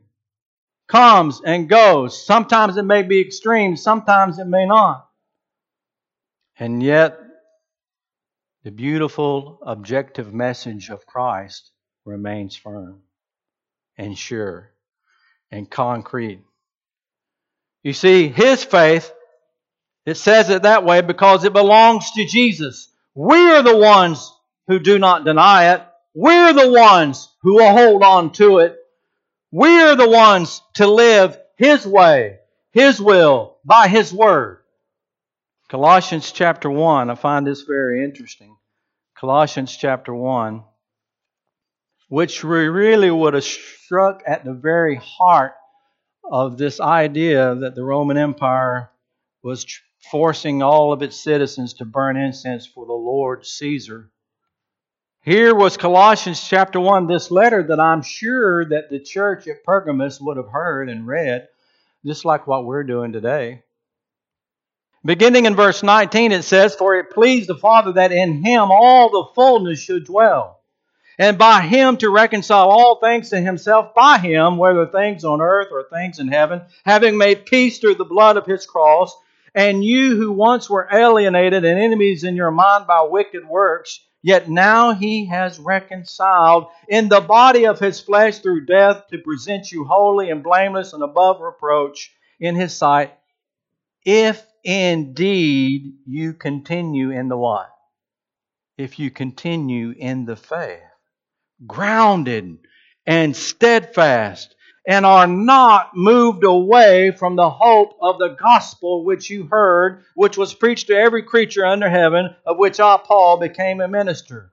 comes 0.88 1.40
and 1.44 1.68
goes. 1.68 2.24
Sometimes 2.24 2.76
it 2.76 2.84
may 2.84 3.02
be 3.02 3.20
extreme, 3.20 3.76
sometimes 3.76 4.38
it 4.38 4.46
may 4.46 4.66
not. 4.66 5.08
And 6.58 6.82
yet, 6.82 7.19
the 8.62 8.70
beautiful 8.70 9.58
objective 9.64 10.34
message 10.34 10.90
of 10.90 11.06
Christ 11.06 11.70
remains 12.04 12.56
firm 12.56 13.00
and 13.96 14.16
sure 14.16 14.70
and 15.50 15.70
concrete. 15.70 16.42
You 17.82 17.94
see, 17.94 18.28
his 18.28 18.62
faith, 18.62 19.12
it 20.04 20.16
says 20.16 20.50
it 20.50 20.62
that 20.62 20.84
way 20.84 21.00
because 21.00 21.44
it 21.44 21.54
belongs 21.54 22.10
to 22.12 22.26
Jesus. 22.26 22.92
We're 23.14 23.62
the 23.62 23.78
ones 23.78 24.30
who 24.66 24.78
do 24.78 24.98
not 24.98 25.24
deny 25.24 25.74
it. 25.74 25.82
We're 26.14 26.52
the 26.52 26.70
ones 26.70 27.28
who 27.42 27.54
will 27.56 27.72
hold 27.72 28.02
on 28.02 28.32
to 28.34 28.58
it. 28.58 28.76
We're 29.50 29.96
the 29.96 30.08
ones 30.08 30.60
to 30.74 30.86
live 30.86 31.38
His 31.56 31.86
way, 31.86 32.40
His 32.72 33.00
will, 33.00 33.56
by 33.64 33.88
His 33.88 34.12
word. 34.12 34.59
Colossians 35.70 36.32
chapter 36.32 36.68
1, 36.68 37.10
I 37.10 37.14
find 37.14 37.46
this 37.46 37.62
very 37.62 38.02
interesting. 38.02 38.56
Colossians 39.16 39.76
chapter 39.76 40.12
1, 40.12 40.64
which 42.08 42.42
really 42.42 43.08
would 43.08 43.34
have 43.34 43.44
struck 43.44 44.24
at 44.26 44.44
the 44.44 44.52
very 44.52 44.96
heart 44.96 45.52
of 46.24 46.58
this 46.58 46.80
idea 46.80 47.54
that 47.54 47.76
the 47.76 47.84
Roman 47.84 48.16
Empire 48.16 48.90
was 49.44 49.64
forcing 50.10 50.60
all 50.60 50.92
of 50.92 51.02
its 51.02 51.22
citizens 51.22 51.74
to 51.74 51.84
burn 51.84 52.16
incense 52.16 52.66
for 52.66 52.84
the 52.84 52.92
Lord 52.92 53.46
Caesar. 53.46 54.10
Here 55.22 55.54
was 55.54 55.76
Colossians 55.76 56.42
chapter 56.48 56.80
1, 56.80 57.06
this 57.06 57.30
letter 57.30 57.62
that 57.68 57.78
I'm 57.78 58.02
sure 58.02 58.64
that 58.70 58.90
the 58.90 58.98
church 58.98 59.46
at 59.46 59.62
Pergamus 59.62 60.20
would 60.20 60.36
have 60.36 60.48
heard 60.48 60.88
and 60.88 61.06
read, 61.06 61.46
just 62.04 62.24
like 62.24 62.48
what 62.48 62.64
we're 62.64 62.82
doing 62.82 63.12
today. 63.12 63.62
Beginning 65.04 65.46
in 65.46 65.56
verse 65.56 65.82
19, 65.82 66.32
it 66.32 66.42
says, 66.42 66.74
For 66.74 66.94
it 66.96 67.10
pleased 67.10 67.48
the 67.48 67.54
Father 67.54 67.92
that 67.92 68.12
in 68.12 68.44
him 68.44 68.70
all 68.70 69.08
the 69.08 69.32
fullness 69.34 69.80
should 69.80 70.04
dwell, 70.04 70.60
and 71.18 71.38
by 71.38 71.62
him 71.62 71.96
to 71.98 72.10
reconcile 72.10 72.68
all 72.68 73.00
things 73.00 73.30
to 73.30 73.40
himself, 73.40 73.94
by 73.94 74.18
him, 74.18 74.58
whether 74.58 74.86
things 74.86 75.24
on 75.24 75.40
earth 75.40 75.68
or 75.70 75.84
things 75.84 76.18
in 76.18 76.28
heaven, 76.28 76.62
having 76.84 77.16
made 77.16 77.46
peace 77.46 77.78
through 77.78 77.94
the 77.94 78.04
blood 78.04 78.36
of 78.36 78.44
his 78.44 78.66
cross, 78.66 79.16
and 79.54 79.82
you 79.82 80.16
who 80.16 80.32
once 80.32 80.68
were 80.68 80.88
alienated 80.92 81.64
and 81.64 81.80
enemies 81.80 82.24
in 82.24 82.36
your 82.36 82.50
mind 82.50 82.86
by 82.86 83.00
wicked 83.02 83.48
works, 83.48 84.00
Yet 84.22 84.50
now 84.50 84.92
he 84.92 85.26
has 85.26 85.58
reconciled 85.58 86.66
in 86.88 87.08
the 87.08 87.22
body 87.22 87.66
of 87.66 87.78
his 87.78 88.00
flesh 88.00 88.38
through 88.38 88.66
death 88.66 89.04
to 89.08 89.18
present 89.18 89.72
you 89.72 89.84
holy 89.84 90.28
and 90.28 90.42
blameless 90.42 90.92
and 90.92 91.02
above 91.02 91.40
reproach 91.40 92.12
in 92.38 92.54
his 92.54 92.76
sight, 92.76 93.14
if 94.04 94.44
indeed 94.64 95.94
you 96.06 96.34
continue 96.34 97.10
in 97.10 97.28
the 97.28 97.36
what? 97.36 97.70
If 98.78 98.98
you 98.98 99.10
continue 99.10 99.92
in 99.96 100.24
the 100.24 100.36
faith, 100.36 100.80
grounded 101.66 102.58
and 103.06 103.36
steadfast, 103.36 104.54
and 104.86 105.04
are 105.04 105.26
not 105.26 105.90
moved 105.94 106.44
away 106.44 107.10
from 107.12 107.36
the 107.36 107.50
hope 107.50 107.96
of 108.00 108.18
the 108.18 108.28
gospel 108.28 109.04
which 109.04 109.28
you 109.28 109.46
heard, 109.50 110.02
which 110.14 110.38
was 110.38 110.54
preached 110.54 110.86
to 110.86 110.96
every 110.96 111.22
creature 111.22 111.66
under 111.66 111.88
heaven, 111.88 112.34
of 112.46 112.56
which 112.56 112.80
I, 112.80 112.98
Paul, 113.04 113.38
became 113.38 113.80
a 113.80 113.88
minister. 113.88 114.52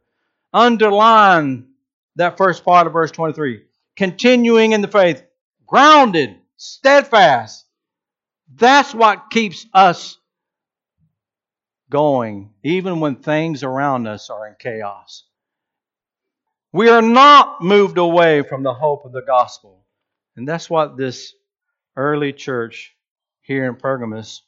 Underline 0.53 1.67
that 2.17 2.37
first 2.37 2.65
part 2.65 2.87
of 2.87 2.93
verse 2.93 3.11
23. 3.11 3.63
Continuing 3.95 4.73
in 4.73 4.81
the 4.81 4.87
faith, 4.87 5.23
grounded, 5.65 6.35
steadfast. 6.57 7.65
That's 8.55 8.93
what 8.93 9.29
keeps 9.29 9.65
us 9.73 10.17
going, 11.89 12.53
even 12.63 12.99
when 12.99 13.17
things 13.17 13.63
around 13.63 14.07
us 14.07 14.29
are 14.29 14.47
in 14.47 14.55
chaos. 14.59 15.23
We 16.71 16.89
are 16.89 17.01
not 17.01 17.61
moved 17.61 17.97
away 17.97 18.43
from 18.43 18.63
the 18.63 18.73
hope 18.73 19.05
of 19.05 19.11
the 19.11 19.21
gospel. 19.21 19.85
And 20.35 20.47
that's 20.47 20.69
what 20.69 20.97
this 20.97 21.33
early 21.95 22.33
church 22.33 22.95
here 23.41 23.65
in 23.65 23.75
Pergamus 23.75 24.43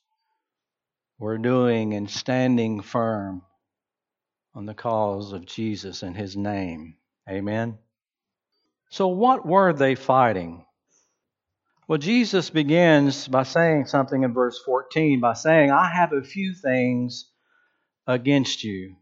were 1.17 1.37
doing 1.37 1.93
and 1.93 2.09
standing 2.09 2.81
firm 2.81 3.41
on 4.53 4.65
the 4.65 4.73
cause 4.73 5.33
of 5.33 5.45
Jesus 5.45 6.03
and 6.03 6.15
his 6.15 6.35
name. 6.35 6.95
Amen. 7.29 7.77
So, 8.89 9.07
what 9.07 9.45
were 9.45 9.73
they 9.73 9.95
fighting? 9.95 10.65
Well, 11.89 11.97
Jesus 11.97 12.51
begins 12.51 13.27
by 13.27 13.41
saying 13.41 13.87
something 13.87 14.21
in 14.21 14.31
verse 14.31 14.61
14 14.63 15.19
by 15.19 15.33
saying, 15.33 15.71
I 15.71 15.89
have 15.89 16.13
a 16.13 16.21
few 16.21 16.53
things 16.53 17.25
against 18.05 18.63
you. 18.63 18.95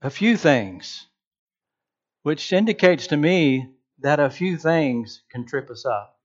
A 0.00 0.10
few 0.10 0.36
things, 0.36 1.08
which 2.22 2.52
indicates 2.52 3.08
to 3.08 3.16
me 3.16 3.68
that 3.98 4.20
a 4.20 4.30
few 4.30 4.58
things 4.58 5.22
can 5.32 5.44
trip 5.44 5.70
us 5.70 5.84
up. 5.84 6.16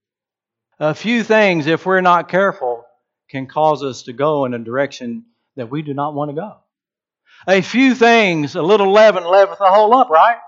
A 0.78 0.94
few 0.94 1.24
things, 1.24 1.66
if 1.66 1.84
we're 1.84 2.00
not 2.02 2.28
careful, 2.28 2.84
can 3.28 3.48
cause 3.48 3.82
us 3.82 4.04
to 4.04 4.12
go 4.12 4.44
in 4.44 4.54
a 4.54 4.60
direction 4.60 5.24
that 5.56 5.72
we 5.72 5.82
do 5.82 5.92
not 5.92 6.14
want 6.14 6.30
to 6.30 6.36
go. 6.36 6.54
A 7.48 7.62
few 7.62 7.96
things, 7.96 8.54
a 8.54 8.62
little 8.62 8.92
leaven 8.92 9.24
leaveth 9.24 9.58
the 9.58 9.66
whole 9.66 9.90
lump, 9.90 10.08
right? 10.08 10.38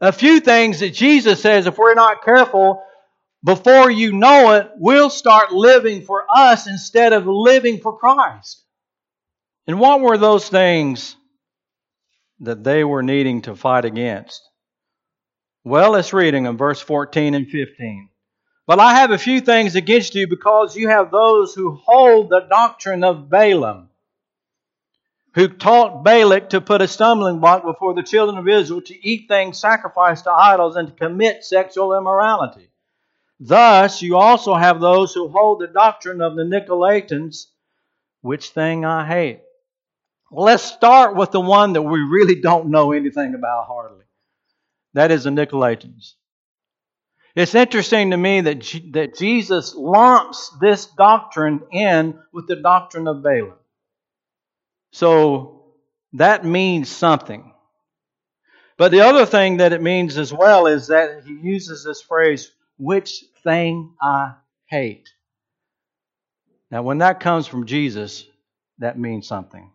A 0.00 0.12
few 0.12 0.40
things 0.40 0.80
that 0.80 0.94
Jesus 0.94 1.42
says, 1.42 1.66
if 1.66 1.76
we're 1.76 1.94
not 1.94 2.24
careful, 2.24 2.82
before 3.44 3.90
you 3.90 4.12
know 4.12 4.52
it, 4.52 4.70
we'll 4.76 5.10
start 5.10 5.52
living 5.52 6.02
for 6.02 6.24
us 6.34 6.66
instead 6.66 7.12
of 7.12 7.26
living 7.26 7.80
for 7.80 7.98
Christ. 7.98 8.64
And 9.66 9.78
what 9.78 10.00
were 10.00 10.18
those 10.18 10.48
things 10.48 11.16
that 12.40 12.64
they 12.64 12.82
were 12.82 13.02
needing 13.02 13.42
to 13.42 13.54
fight 13.54 13.84
against? 13.84 14.42
Well, 15.64 15.90
let's 15.90 16.14
read 16.14 16.34
in 16.34 16.56
verse 16.56 16.80
14 16.80 17.34
and 17.34 17.46
15. 17.46 18.08
But 18.66 18.78
I 18.78 18.94
have 18.94 19.10
a 19.10 19.18
few 19.18 19.40
things 19.40 19.74
against 19.74 20.14
you 20.14 20.26
because 20.26 20.76
you 20.76 20.88
have 20.88 21.10
those 21.10 21.54
who 21.54 21.78
hold 21.84 22.30
the 22.30 22.46
doctrine 22.48 23.04
of 23.04 23.28
Balaam, 23.28 23.89
who 25.34 25.48
taught 25.48 26.02
Balak 26.02 26.50
to 26.50 26.60
put 26.60 26.82
a 26.82 26.88
stumbling 26.88 27.38
block 27.38 27.62
before 27.62 27.94
the 27.94 28.02
children 28.02 28.38
of 28.38 28.48
Israel 28.48 28.80
to 28.82 29.06
eat 29.06 29.28
things 29.28 29.58
sacrificed 29.58 30.24
to 30.24 30.32
idols 30.32 30.76
and 30.76 30.88
to 30.88 30.94
commit 30.94 31.44
sexual 31.44 31.96
immorality. 31.96 32.70
Thus, 33.38 34.02
you 34.02 34.16
also 34.16 34.54
have 34.54 34.80
those 34.80 35.14
who 35.14 35.28
hold 35.28 35.60
the 35.60 35.68
doctrine 35.68 36.20
of 36.20 36.36
the 36.36 36.42
Nicolaitans, 36.42 37.46
which 38.20 38.50
thing 38.50 38.84
I 38.84 39.06
hate. 39.06 39.40
Well, 40.30 40.46
let's 40.46 40.62
start 40.62 41.16
with 41.16 41.30
the 41.30 41.40
one 41.40 41.72
that 41.72 41.82
we 41.82 42.00
really 42.00 42.40
don't 42.40 42.70
know 42.70 42.92
anything 42.92 43.34
about 43.34 43.66
hardly. 43.66 44.04
That 44.94 45.10
is 45.10 45.24
the 45.24 45.30
Nicolaitans. 45.30 46.14
It's 47.36 47.54
interesting 47.54 48.10
to 48.10 48.16
me 48.16 48.40
that, 48.42 48.58
G- 48.58 48.90
that 48.92 49.16
Jesus 49.16 49.74
lumps 49.74 50.50
this 50.60 50.86
doctrine 50.86 51.62
in 51.70 52.18
with 52.32 52.48
the 52.48 52.56
doctrine 52.56 53.06
of 53.06 53.22
Balaam. 53.22 53.59
So 54.92 55.64
that 56.14 56.44
means 56.44 56.88
something. 56.88 57.52
But 58.76 58.92
the 58.92 59.02
other 59.02 59.26
thing 59.26 59.58
that 59.58 59.72
it 59.72 59.82
means 59.82 60.16
as 60.16 60.32
well 60.32 60.66
is 60.66 60.88
that 60.88 61.24
he 61.24 61.34
uses 61.34 61.84
this 61.84 62.00
phrase, 62.00 62.50
which 62.78 63.24
thing 63.44 63.94
I 64.00 64.34
hate. 64.66 65.08
Now, 66.70 66.82
when 66.82 66.98
that 66.98 67.20
comes 67.20 67.46
from 67.46 67.66
Jesus, 67.66 68.26
that 68.78 68.98
means 68.98 69.26
something. 69.26 69.70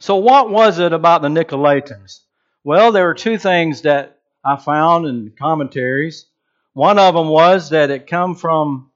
So, 0.00 0.16
what 0.16 0.50
was 0.50 0.78
it 0.78 0.92
about 0.92 1.22
the 1.22 1.28
Nicolaitans? 1.28 2.20
Well, 2.64 2.92
there 2.92 3.06
were 3.06 3.14
two 3.14 3.38
things 3.38 3.82
that 3.82 4.18
I 4.44 4.56
found 4.56 5.06
in 5.06 5.32
commentaries. 5.38 6.26
One 6.72 6.98
of 6.98 7.14
them 7.14 7.28
was 7.28 7.70
that 7.70 7.90
it 7.90 8.06
come 8.06 8.34
from 8.34 8.90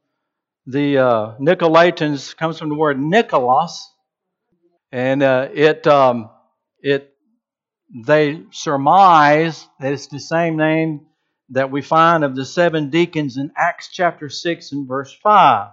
the 0.67 0.99
uh, 0.99 1.37
Nicolaitans 1.39 2.37
comes 2.37 2.59
from 2.59 2.71
the 2.71 2.75
word 2.75 2.99
Nicholas, 3.01 3.91
and 4.95 5.25
uh, 5.25 5.49
it 5.53 5.89
um, 5.89 6.31
it 6.79 7.13
they 8.07 8.45
surmise 8.53 9.67
that 9.81 9.93
it's 9.93 10.07
the 10.07 10.21
same 10.21 10.57
name 10.57 11.07
that 11.51 11.73
we 11.73 11.83
find 11.83 12.23
of 12.23 12.37
the 12.37 12.45
seven 12.45 12.91
deacons 12.91 13.37
in 13.37 13.51
Acts 13.57 13.89
chapter 13.89 14.29
six 14.29 14.71
and 14.71 14.87
verse 14.87 15.13
five. 15.13 15.73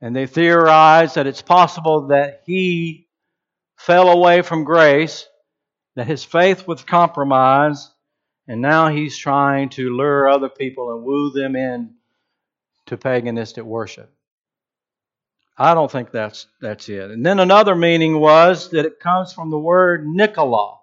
And 0.00 0.16
they 0.16 0.26
theorize 0.26 1.14
that 1.14 1.26
it's 1.26 1.42
possible 1.42 2.08
that 2.08 2.40
he 2.46 3.08
fell 3.76 4.08
away 4.08 4.40
from 4.40 4.64
grace, 4.64 5.26
that 5.94 6.06
his 6.06 6.24
faith 6.24 6.66
was 6.66 6.82
compromised, 6.82 7.90
and 8.48 8.62
now 8.62 8.88
he's 8.88 9.18
trying 9.18 9.68
to 9.70 9.94
lure 9.94 10.30
other 10.30 10.48
people 10.48 10.94
and 10.94 11.04
woo 11.04 11.30
them 11.30 11.56
in 11.56 11.94
to 12.86 12.96
paganistic 12.96 13.64
worship. 13.64 14.10
I 15.56 15.74
don't 15.74 15.90
think 15.90 16.10
that's 16.10 16.46
that's 16.60 16.88
it. 16.88 17.10
And 17.10 17.24
then 17.24 17.38
another 17.38 17.76
meaning 17.76 18.18
was 18.18 18.70
that 18.70 18.86
it 18.86 18.98
comes 18.98 19.32
from 19.32 19.50
the 19.50 19.58
word 19.58 20.06
Nicola, 20.06 20.78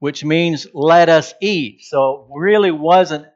which 0.00 0.22
means 0.22 0.66
let 0.74 1.08
us 1.08 1.32
eat. 1.40 1.82
So 1.82 2.28
it 2.30 2.38
really 2.38 2.70
wasn't 2.70 3.26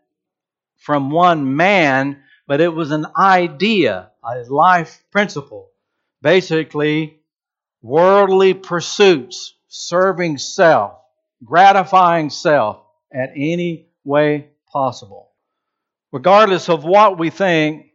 from 0.76 1.10
one 1.10 1.56
man, 1.56 2.22
but 2.46 2.60
it 2.60 2.74
was 2.74 2.90
an 2.90 3.06
idea, 3.16 4.10
a 4.22 4.42
life 4.48 5.02
principle. 5.10 5.70
Basically, 6.20 7.20
worldly 7.80 8.52
pursuits, 8.52 9.54
serving 9.68 10.36
self, 10.36 10.98
gratifying 11.42 12.28
self 12.28 12.82
at 13.10 13.30
any 13.34 13.86
way 14.04 14.48
possible. 14.70 15.30
Regardless 16.12 16.68
of 16.68 16.84
what 16.84 17.18
we 17.18 17.30
think, 17.30 17.89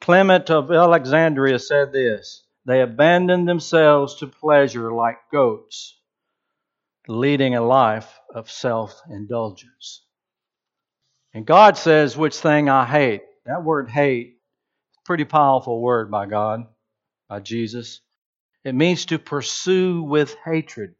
Clement 0.00 0.50
of 0.50 0.70
Alexandria 0.70 1.58
said 1.58 1.92
this 1.92 2.44
They 2.64 2.80
abandoned 2.80 3.48
themselves 3.48 4.16
to 4.16 4.26
pleasure 4.26 4.92
like 4.92 5.18
goats, 5.30 5.98
leading 7.06 7.54
a 7.54 7.62
life 7.62 8.20
of 8.34 8.50
self 8.50 9.00
indulgence. 9.10 10.04
And 11.34 11.46
God 11.46 11.76
says, 11.76 12.16
Which 12.16 12.36
thing 12.36 12.68
I 12.68 12.86
hate. 12.86 13.22
That 13.44 13.64
word 13.64 13.90
hate, 13.90 14.38
pretty 15.04 15.24
powerful 15.24 15.80
word 15.80 16.10
by 16.10 16.26
God, 16.26 16.66
by 17.28 17.40
Jesus. 17.40 18.00
It 18.64 18.74
means 18.74 19.06
to 19.06 19.18
pursue 19.18 20.02
with 20.02 20.36
hatred. 20.44 20.94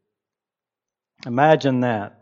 Imagine 1.27 1.81
that. 1.81 2.19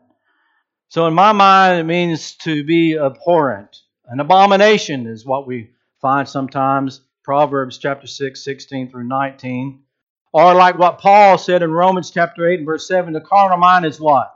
So, 0.88 1.06
in 1.06 1.14
my 1.14 1.32
mind, 1.32 1.80
it 1.80 1.84
means 1.84 2.34
to 2.38 2.64
be 2.64 2.98
abhorrent. 2.98 3.76
An 4.06 4.20
abomination 4.20 5.06
is 5.06 5.24
what 5.24 5.46
we 5.46 5.70
find 6.00 6.28
sometimes 6.28 7.02
Proverbs 7.24 7.78
chapter 7.78 8.06
6, 8.06 8.42
16 8.42 8.90
through 8.90 9.04
19. 9.04 9.82
Or 10.32 10.54
like 10.54 10.78
what 10.78 10.98
Paul 10.98 11.38
said 11.38 11.62
in 11.62 11.70
Romans 11.70 12.10
chapter 12.10 12.48
8 12.48 12.60
and 12.60 12.66
verse 12.66 12.86
7, 12.86 13.12
the 13.12 13.20
carnal 13.20 13.58
mind 13.58 13.84
is 13.86 14.00
what? 14.00 14.34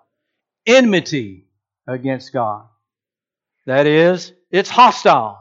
Enmity 0.67 1.47
against 1.87 2.33
God. 2.33 2.67
That 3.67 3.87
is, 3.87 4.33
it's 4.51 4.71
hostile, 4.71 5.41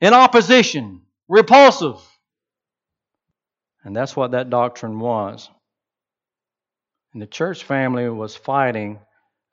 in 0.00 0.14
opposition, 0.14 1.02
repulsive. 1.28 2.00
And 3.82 3.96
that's 3.96 4.14
what 4.14 4.32
that 4.32 4.50
doctrine 4.50 5.00
was. 5.00 5.48
And 7.12 7.20
the 7.20 7.26
church 7.26 7.64
family 7.64 8.08
was 8.08 8.36
fighting 8.36 9.00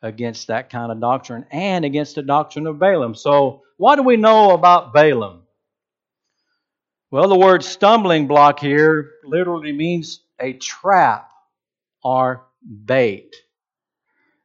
against 0.02 0.48
that 0.48 0.70
kind 0.70 0.92
of 0.92 1.00
doctrine 1.00 1.46
and 1.52 1.86
against 1.86 2.16
the 2.16 2.22
doctrine 2.22 2.68
of 2.68 2.80
Balaam. 2.80 3.16
So, 3.16 3.64
what 3.78 3.96
do 3.96 4.04
we 4.04 4.18
know 4.18 4.52
about 4.52 4.94
Balaam? 4.94 5.44
Well, 7.10 7.30
the 7.30 7.38
word 7.38 7.64
stumbling 7.64 8.28
block 8.28 8.60
here 8.60 9.12
literally 9.24 9.72
means 9.72 10.22
a 10.40 10.54
trap 10.54 11.32
or 12.04 12.46
bait. 12.86 13.36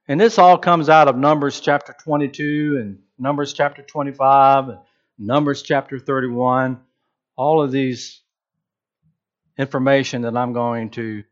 And 0.06 0.20
this 0.20 0.38
all 0.38 0.58
comes 0.58 0.88
out 0.88 1.08
of 1.08 1.16
Numbers 1.16 1.60
chapter 1.60 1.94
22 2.04 2.78
and 2.80 2.98
Numbers 3.18 3.52
chapter 3.52 3.82
25 3.82 4.68
and 4.68 4.78
Numbers 5.18 5.62
chapter 5.62 5.98
31. 5.98 6.80
All 7.36 7.62
of 7.62 7.72
these 7.72 8.20
information 9.58 10.22
that 10.22 10.36
I'm 10.36 10.52
going 10.52 10.90
to 10.90 11.24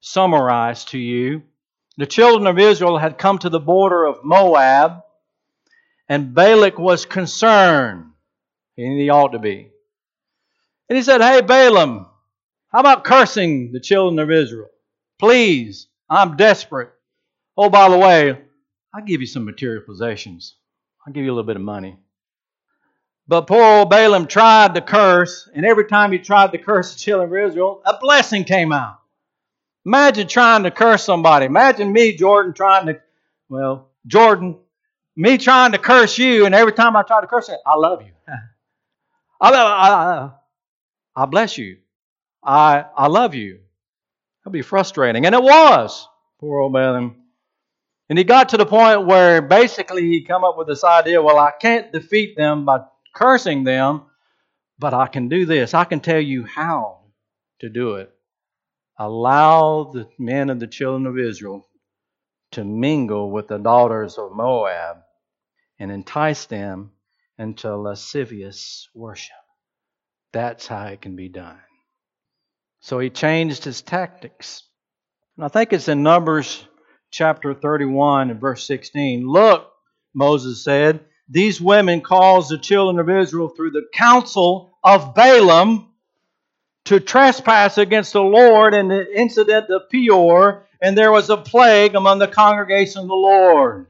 summarize 0.00 0.84
to 0.86 0.98
you 0.98 1.42
the 1.96 2.06
children 2.06 2.46
of 2.46 2.58
Israel 2.58 2.98
had 2.98 3.18
come 3.18 3.38
to 3.38 3.48
the 3.48 3.60
border 3.60 4.04
of 4.04 4.24
Moab, 4.24 5.02
and 6.08 6.34
Balak 6.34 6.78
was 6.78 7.06
concerned, 7.06 8.12
and 8.76 8.98
he 9.00 9.10
ought 9.10 9.32
to 9.32 9.38
be. 9.38 9.70
And 10.88 10.96
he 10.96 11.02
said, 11.02 11.20
Hey, 11.20 11.40
Balaam, 11.40 12.06
how 12.68 12.80
about 12.80 13.04
cursing 13.04 13.72
the 13.72 13.80
children 13.80 14.18
of 14.18 14.30
Israel? 14.30 14.68
Please, 15.18 15.88
I'm 16.08 16.36
desperate. 16.36 16.90
Oh, 17.56 17.70
by 17.70 17.88
the 17.88 17.98
way, 17.98 18.38
I'll 18.94 19.04
give 19.04 19.20
you 19.20 19.26
some 19.26 19.44
material 19.44 19.82
possessions. 19.84 20.56
I'll 21.06 21.12
give 21.12 21.24
you 21.24 21.30
a 21.30 21.34
little 21.34 21.46
bit 21.46 21.56
of 21.56 21.62
money. 21.62 21.98
But 23.28 23.46
poor 23.46 23.62
old 23.62 23.90
Balaam 23.90 24.26
tried 24.26 24.74
to 24.74 24.80
curse, 24.80 25.48
and 25.52 25.66
every 25.66 25.86
time 25.86 26.12
he 26.12 26.18
tried 26.18 26.52
to 26.52 26.58
curse 26.58 26.92
the 26.92 27.00
children 27.00 27.30
of 27.30 27.50
Israel, 27.50 27.82
a 27.84 27.98
blessing 27.98 28.44
came 28.44 28.72
out. 28.72 29.00
Imagine 29.86 30.26
trying 30.26 30.64
to 30.64 30.72
curse 30.72 31.04
somebody. 31.04 31.46
Imagine 31.46 31.92
me, 31.92 32.16
Jordan, 32.16 32.52
trying 32.52 32.86
to, 32.86 33.00
well, 33.48 33.90
Jordan, 34.04 34.58
me 35.14 35.38
trying 35.38 35.72
to 35.72 35.78
curse 35.78 36.18
you, 36.18 36.44
and 36.44 36.56
every 36.56 36.72
time 36.72 36.96
I 36.96 37.04
try 37.04 37.20
to 37.20 37.28
curse 37.28 37.48
you, 37.48 37.56
I 37.64 37.76
love 37.76 38.02
you. 38.02 38.10
I, 39.40 39.52
I, 39.52 40.30
I 41.14 41.26
bless 41.26 41.56
you. 41.56 41.78
I, 42.42 42.84
I 42.96 43.06
love 43.06 43.36
you. 43.36 43.60
That'd 44.42 44.52
be 44.52 44.62
frustrating. 44.62 45.24
And 45.24 45.36
it 45.36 45.42
was. 45.42 46.08
Poor 46.40 46.62
old 46.62 46.72
man. 46.72 47.14
And 48.08 48.18
he 48.18 48.24
got 48.24 48.48
to 48.48 48.56
the 48.56 48.66
point 48.66 49.06
where 49.06 49.40
basically 49.40 50.02
he 50.02 50.22
come 50.22 50.42
up 50.42 50.58
with 50.58 50.66
this 50.66 50.82
idea, 50.82 51.22
well, 51.22 51.38
I 51.38 51.52
can't 51.52 51.92
defeat 51.92 52.36
them 52.36 52.64
by 52.64 52.80
cursing 53.14 53.62
them, 53.62 54.02
but 54.80 54.94
I 54.94 55.06
can 55.06 55.28
do 55.28 55.46
this. 55.46 55.74
I 55.74 55.84
can 55.84 56.00
tell 56.00 56.20
you 56.20 56.44
how 56.44 57.02
to 57.60 57.68
do 57.68 57.94
it 57.94 58.15
allow 58.98 59.84
the 59.84 60.08
men 60.18 60.50
of 60.50 60.60
the 60.60 60.66
children 60.66 61.06
of 61.06 61.18
Israel 61.18 61.66
to 62.52 62.64
mingle 62.64 63.30
with 63.30 63.48
the 63.48 63.58
daughters 63.58 64.18
of 64.18 64.32
Moab 64.32 64.98
and 65.78 65.90
entice 65.90 66.46
them 66.46 66.92
into 67.38 67.76
lascivious 67.76 68.88
worship. 68.94 69.36
That's 70.32 70.66
how 70.66 70.86
it 70.86 71.02
can 71.02 71.16
be 71.16 71.28
done. 71.28 71.58
So 72.80 72.98
he 72.98 73.10
changed 73.10 73.64
his 73.64 73.82
tactics. 73.82 74.62
And 75.36 75.44
I 75.44 75.48
think 75.48 75.72
it's 75.72 75.88
in 75.88 76.02
Numbers 76.02 76.64
chapter 77.10 77.52
31 77.54 78.30
and 78.30 78.40
verse 78.40 78.66
16. 78.66 79.26
Look, 79.26 79.70
Moses 80.14 80.64
said, 80.64 81.04
these 81.28 81.60
women 81.60 82.00
caused 82.02 82.50
the 82.50 82.58
children 82.58 83.00
of 83.00 83.10
Israel 83.10 83.48
through 83.48 83.72
the 83.72 83.86
counsel 83.92 84.78
of 84.84 85.14
Balaam 85.14 85.92
to 86.86 87.00
trespass 87.00 87.78
against 87.78 88.12
the 88.12 88.22
Lord 88.22 88.72
in 88.72 88.88
the 88.88 89.06
incident 89.18 89.70
of 89.70 89.88
Peor, 89.90 90.66
and 90.80 90.96
there 90.96 91.12
was 91.12 91.30
a 91.30 91.36
plague 91.36 91.94
among 91.94 92.18
the 92.18 92.28
congregation 92.28 93.02
of 93.02 93.08
the 93.08 93.14
Lord. 93.14 93.88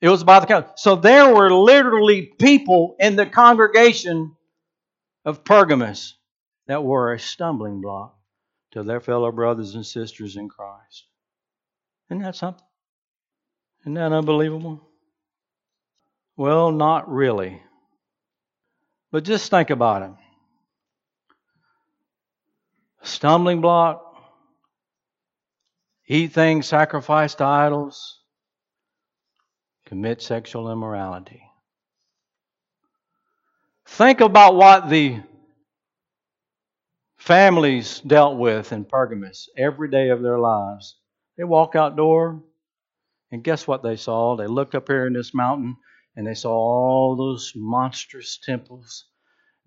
It 0.00 0.08
was 0.08 0.22
by 0.22 0.40
the 0.40 0.46
count. 0.46 0.78
So 0.78 0.94
there 0.94 1.34
were 1.34 1.50
literally 1.50 2.22
people 2.22 2.96
in 3.00 3.16
the 3.16 3.26
congregation 3.26 4.36
of 5.24 5.42
Pergamus 5.42 6.14
that 6.66 6.84
were 6.84 7.12
a 7.12 7.18
stumbling 7.18 7.80
block 7.80 8.16
to 8.72 8.82
their 8.82 9.00
fellow 9.00 9.32
brothers 9.32 9.74
and 9.74 9.84
sisters 9.84 10.36
in 10.36 10.48
Christ. 10.48 11.06
Isn't 12.10 12.22
that 12.22 12.36
something? 12.36 12.64
Isn't 13.82 13.94
that 13.94 14.12
unbelievable? 14.12 14.86
Well, 16.36 16.70
not 16.70 17.10
really. 17.10 17.62
But 19.10 19.24
just 19.24 19.50
think 19.50 19.70
about 19.70 20.02
it 20.02 20.10
stumbling 23.08 23.60
block, 23.60 24.04
eat 26.06 26.32
things 26.32 26.66
sacrificed 26.66 27.38
to 27.38 27.44
idols, 27.44 28.20
commit 29.86 30.22
sexual 30.22 30.70
immorality. 30.70 31.42
Think 33.86 34.20
about 34.20 34.54
what 34.54 34.90
the 34.90 35.20
families 37.16 38.00
dealt 38.00 38.38
with 38.38 38.72
in 38.72 38.84
Pergamus 38.84 39.48
every 39.56 39.90
day 39.90 40.10
of 40.10 40.22
their 40.22 40.38
lives. 40.38 40.96
They 41.36 41.44
walk 41.44 41.74
outdoor, 41.74 42.42
and 43.30 43.44
guess 43.44 43.66
what 43.66 43.82
they 43.82 43.96
saw? 43.96 44.36
They 44.36 44.46
looked 44.46 44.74
up 44.74 44.88
here 44.88 45.06
in 45.06 45.12
this 45.12 45.34
mountain 45.34 45.76
and 46.16 46.26
they 46.26 46.34
saw 46.34 46.52
all 46.52 47.16
those 47.16 47.52
monstrous 47.54 48.38
temples 48.38 49.04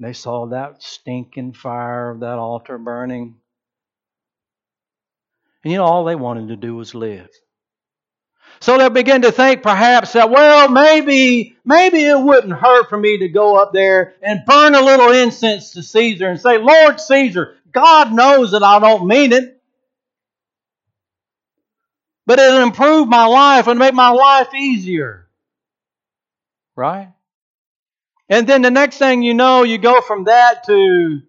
they 0.01 0.13
saw 0.13 0.47
that 0.47 0.81
stinking 0.81 1.53
fire 1.53 2.09
of 2.09 2.21
that 2.21 2.37
altar 2.39 2.77
burning. 2.77 3.35
And 5.63 5.71
you 5.71 5.77
know, 5.77 5.85
all 5.85 6.05
they 6.05 6.15
wanted 6.15 6.47
to 6.47 6.55
do 6.55 6.75
was 6.75 6.95
live. 6.95 7.29
So 8.59 8.77
they 8.77 8.89
began 8.89 9.21
to 9.23 9.31
think 9.31 9.63
perhaps 9.63 10.13
that, 10.13 10.29
well, 10.29 10.69
maybe, 10.69 11.55
maybe 11.65 12.03
it 12.03 12.19
wouldn't 12.19 12.53
hurt 12.53 12.89
for 12.89 12.97
me 12.97 13.19
to 13.19 13.29
go 13.29 13.55
up 13.57 13.73
there 13.73 14.15
and 14.21 14.45
burn 14.45 14.75
a 14.75 14.81
little 14.81 15.11
incense 15.11 15.71
to 15.73 15.83
Caesar 15.83 16.27
and 16.27 16.39
say, 16.39 16.57
Lord 16.57 16.99
Caesar, 16.99 17.57
God 17.71 18.11
knows 18.11 18.51
that 18.51 18.63
I 18.63 18.79
don't 18.79 19.07
mean 19.07 19.33
it. 19.33 19.61
But 22.27 22.39
it'll 22.39 22.61
improve 22.61 23.07
my 23.07 23.25
life 23.25 23.67
and 23.67 23.79
make 23.79 23.95
my 23.95 24.09
life 24.09 24.53
easier. 24.53 25.27
Right? 26.75 27.09
And 28.31 28.47
then 28.47 28.61
the 28.61 28.71
next 28.71 28.97
thing 28.97 29.23
you 29.23 29.33
know, 29.33 29.63
you 29.63 29.77
go 29.77 29.99
from 29.99 30.23
that 30.23 30.63
to, 30.67 31.19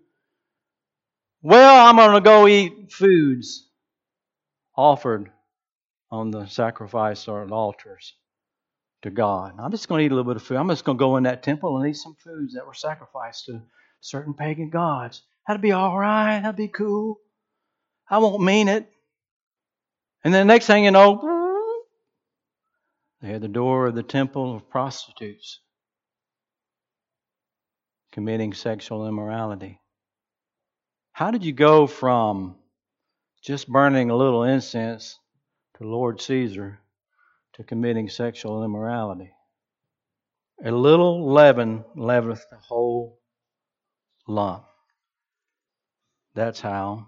well, 1.43 1.89
I'm 1.89 1.97
going 1.97 2.15
to 2.15 2.21
go 2.21 2.47
eat 2.47 2.93
foods 2.93 3.69
offered 4.77 5.29
on 6.13 6.31
the 6.31 6.47
sacrifice 6.47 7.27
or 7.27 7.45
altars 7.53 8.15
to 9.03 9.11
God. 9.11 9.55
I'm 9.59 9.73
just 9.73 9.89
going 9.89 9.99
to 9.99 10.05
eat 10.05 10.13
a 10.13 10.15
little 10.15 10.33
bit 10.33 10.41
of 10.41 10.47
food. 10.47 10.59
I'm 10.59 10.69
just 10.69 10.85
going 10.85 10.97
to 10.97 11.03
go 11.03 11.17
in 11.17 11.25
that 11.25 11.43
temple 11.43 11.77
and 11.77 11.91
eat 11.91 11.97
some 11.97 12.15
foods 12.23 12.55
that 12.55 12.69
were 12.69 12.73
sacrificed 12.73 13.47
to 13.47 13.63
certain 14.01 14.35
pagan 14.35 14.71
gods. 14.71 15.23
That'd 15.49 15.61
be 15.61 15.73
all 15.73 15.99
right. 15.99 16.39
That'd 16.39 16.55
be 16.55 16.69
cool. 16.69 17.19
I 18.09 18.19
won't 18.19 18.45
mean 18.45 18.69
it. 18.69 18.89
And 20.23 20.33
then 20.33 20.47
the 20.47 20.55
next 20.55 20.69
thing 20.69 20.85
you 20.85 20.93
know, 20.93 21.21
they 23.21 23.31
had 23.31 23.43
the 23.43 23.49
door 23.49 23.89
of 23.89 23.97
the 23.97 24.05
temple 24.05 24.55
of 24.55 24.71
prostitutes 24.71 25.59
committing 28.13 28.53
sexual 28.53 29.09
immorality. 29.09 29.81
How 31.13 31.31
did 31.31 31.45
you 31.45 31.53
go 31.53 31.87
from 31.87 32.57
just 33.43 33.69
burning 33.69 34.11
a 34.11 34.17
little 34.17 34.45
incense 34.45 35.19
to 35.79 35.85
Lord 35.85 36.21
Caesar 36.21 36.79
to 37.55 37.65
committing 37.65 38.09
sexual 38.09 38.65
immorality? 38.65 39.33
A 40.65 40.71
little 40.71 41.33
leaven 41.33 41.85
leaveneth 41.97 42.49
the 42.51 42.57
whole 42.57 43.19
lump. 44.29 44.65
That's 46.35 46.61
how. 46.61 47.07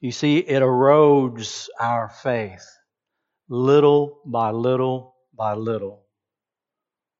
You 0.00 0.12
see, 0.12 0.38
it 0.38 0.62
erodes 0.62 1.68
our 1.80 2.08
faith 2.08 2.64
little 3.48 4.20
by 4.24 4.50
little 4.50 5.14
by 5.34 5.54
little. 5.54 6.04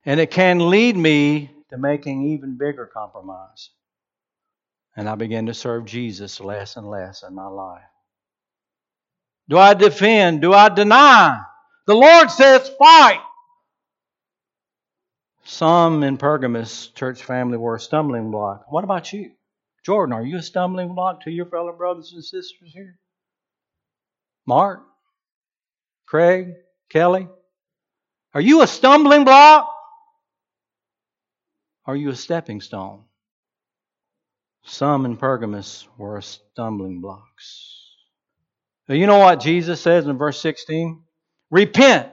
And 0.05 0.19
it 0.19 0.31
can 0.31 0.69
lead 0.69 0.95
me 0.95 1.51
to 1.69 1.77
making 1.77 2.29
even 2.29 2.57
bigger 2.57 2.85
compromise. 2.85 3.69
And 4.95 5.07
I 5.07 5.15
began 5.15 5.45
to 5.47 5.53
serve 5.53 5.85
Jesus 5.85 6.39
less 6.39 6.75
and 6.75 6.89
less 6.89 7.23
in 7.23 7.35
my 7.35 7.47
life. 7.47 7.83
Do 9.49 9.57
I 9.57 9.73
defend? 9.73 10.41
Do 10.41 10.53
I 10.53 10.69
deny? 10.69 11.41
The 11.85 11.95
Lord 11.95 12.31
says, 12.31 12.69
fight. 12.77 13.21
Some 15.43 16.03
in 16.03 16.17
Pergamus 16.17 16.87
church 16.87 17.23
family 17.23 17.57
were 17.57 17.75
a 17.75 17.79
stumbling 17.79 18.31
block. 18.31 18.65
What 18.69 18.83
about 18.83 19.13
you? 19.13 19.31
Jordan, 19.85 20.11
are 20.13 20.25
you 20.25 20.37
a 20.37 20.41
stumbling 20.41 20.93
block 20.93 21.23
to 21.23 21.31
your 21.31 21.45
fellow 21.45 21.71
brothers 21.71 22.11
and 22.13 22.23
sisters 22.23 22.69
here? 22.73 22.99
Mark? 24.45 24.83
Craig? 26.05 26.55
Kelly? 26.89 27.29
Are 28.33 28.41
you 28.41 28.61
a 28.61 28.67
stumbling 28.67 29.23
block? 29.23 29.69
Are 31.87 31.95
you 31.95 32.09
a 32.09 32.15
stepping 32.15 32.59
stone? 32.59 33.05
Some 34.65 35.05
in 35.05 35.15
Pergamus 35.15 35.87
were 35.97 36.19
stumbling 36.19 36.99
blocks. 36.99 37.73
You 38.89 39.07
know 39.07 39.19
what 39.19 39.39
Jesus 39.39 39.79
says 39.79 40.05
in 40.05 40.17
verse 40.17 40.39
16? 40.41 41.01
Repent. 41.49 42.11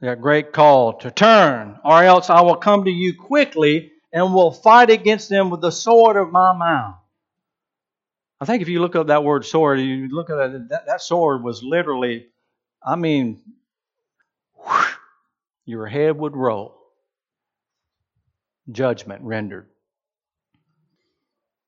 That 0.00 0.20
great 0.20 0.52
call 0.52 0.94
to 0.98 1.10
turn, 1.10 1.78
or 1.84 2.02
else 2.02 2.30
I 2.30 2.40
will 2.40 2.56
come 2.56 2.84
to 2.84 2.90
you 2.90 3.14
quickly 3.14 3.92
and 4.12 4.34
will 4.34 4.50
fight 4.50 4.90
against 4.90 5.28
them 5.28 5.50
with 5.50 5.60
the 5.60 5.70
sword 5.70 6.16
of 6.16 6.32
my 6.32 6.52
mouth. 6.56 6.96
I 8.40 8.44
think 8.44 8.62
if 8.62 8.68
you 8.68 8.80
look 8.80 8.96
up 8.96 9.08
that 9.08 9.22
word 9.22 9.44
sword, 9.44 9.78
you 9.78 10.08
look 10.08 10.30
at 10.30 10.38
it, 10.38 10.68
that, 10.70 10.86
that 10.86 11.02
sword 11.02 11.44
was 11.44 11.62
literally, 11.62 12.26
I 12.84 12.96
mean, 12.96 13.42
your 15.64 15.86
head 15.86 16.16
would 16.16 16.34
roll. 16.34 16.79
Judgment 18.70 19.22
rendered. 19.22 19.68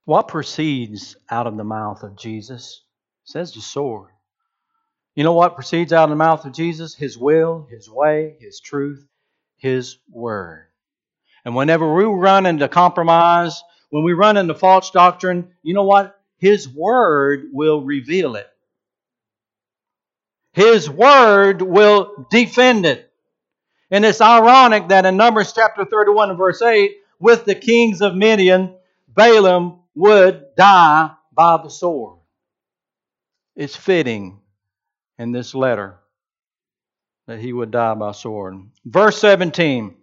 What 0.05 0.29
proceeds 0.29 1.17
out 1.31 1.47
of 1.47 1.57
the 1.57 1.65
mouth 1.65 2.03
of 2.03 2.17
Jesus? 2.17 2.83
It 3.25 3.31
says 3.31 3.53
the 3.53 3.61
sword. 3.61 4.11
You 5.15 5.25
know 5.25 5.35
what 5.35 5.55
proceeds 5.55 5.93
out 5.93 6.05
of 6.05 6.11
the 6.11 6.17
mouth 6.17 6.45
of 6.45 6.53
Jesus? 6.53 6.95
His 6.95 7.17
will, 7.17 7.67
His 7.71 7.89
way, 7.89 8.37
His 8.41 8.61
truth, 8.61 9.07
His 9.59 9.99
word. 10.11 10.67
And 11.45 11.55
whenever 11.55 11.93
we 11.95 12.05
run 12.05 12.47
into 12.47 12.69
compromise, 12.69 13.63
when 13.91 14.05
we 14.05 14.13
run 14.13 14.37
into 14.37 14.55
false 14.55 14.91
doctrine, 14.91 15.53
you 15.63 15.75
know 15.75 15.85
what? 15.85 16.19
His 16.39 16.69
word 16.69 17.51
will 17.53 17.83
reveal 17.85 18.37
it. 18.37 18.49
His 20.55 20.89
word 20.89 21.63
will 21.63 22.27
defend 22.31 22.87
it. 22.87 23.12
And 23.93 24.07
it's 24.07 24.23
ironic 24.23 24.89
that 24.89 25.05
in 25.05 25.19
Numbers 25.19 25.53
chapter 25.53 25.85
31 25.85 26.31
and 26.31 26.39
verse 26.39 26.63
8, 26.63 26.97
with 27.21 27.45
the 27.45 27.55
kings 27.55 28.01
of 28.01 28.17
Midian, 28.17 28.75
Balaam 29.07 29.81
would 29.95 30.47
die 30.57 31.11
by 31.31 31.59
the 31.63 31.69
sword. 31.69 32.19
It's 33.55 33.77
fitting 33.77 34.41
in 35.19 35.33
this 35.33 35.55
letter 35.55 35.99
that 37.27 37.39
he 37.39 37.53
would 37.53 37.71
die 37.71 37.93
by 37.93 38.13
sword. 38.13 38.55
Verse 38.87 39.19
17 39.19 39.95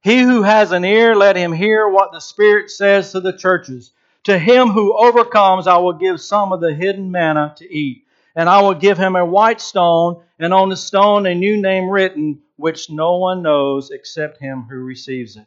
He 0.00 0.20
who 0.20 0.42
has 0.42 0.72
an 0.72 0.84
ear, 0.84 1.14
let 1.14 1.36
him 1.36 1.52
hear 1.52 1.88
what 1.88 2.10
the 2.10 2.20
Spirit 2.20 2.72
says 2.72 3.12
to 3.12 3.20
the 3.20 3.32
churches. 3.32 3.92
To 4.24 4.36
him 4.36 4.70
who 4.70 4.98
overcomes, 4.98 5.68
I 5.68 5.76
will 5.76 5.92
give 5.92 6.20
some 6.20 6.52
of 6.52 6.60
the 6.60 6.74
hidden 6.74 7.12
manna 7.12 7.54
to 7.58 7.72
eat. 7.72 8.04
And 8.38 8.48
I 8.48 8.62
will 8.62 8.74
give 8.74 8.96
him 8.98 9.16
a 9.16 9.26
white 9.26 9.60
stone, 9.60 10.22
and 10.38 10.54
on 10.54 10.68
the 10.68 10.76
stone 10.76 11.26
a 11.26 11.34
new 11.34 11.60
name 11.60 11.90
written, 11.90 12.38
which 12.54 12.88
no 12.88 13.16
one 13.16 13.42
knows 13.42 13.90
except 13.90 14.40
him 14.40 14.64
who 14.70 14.76
receives 14.76 15.36
it. 15.36 15.46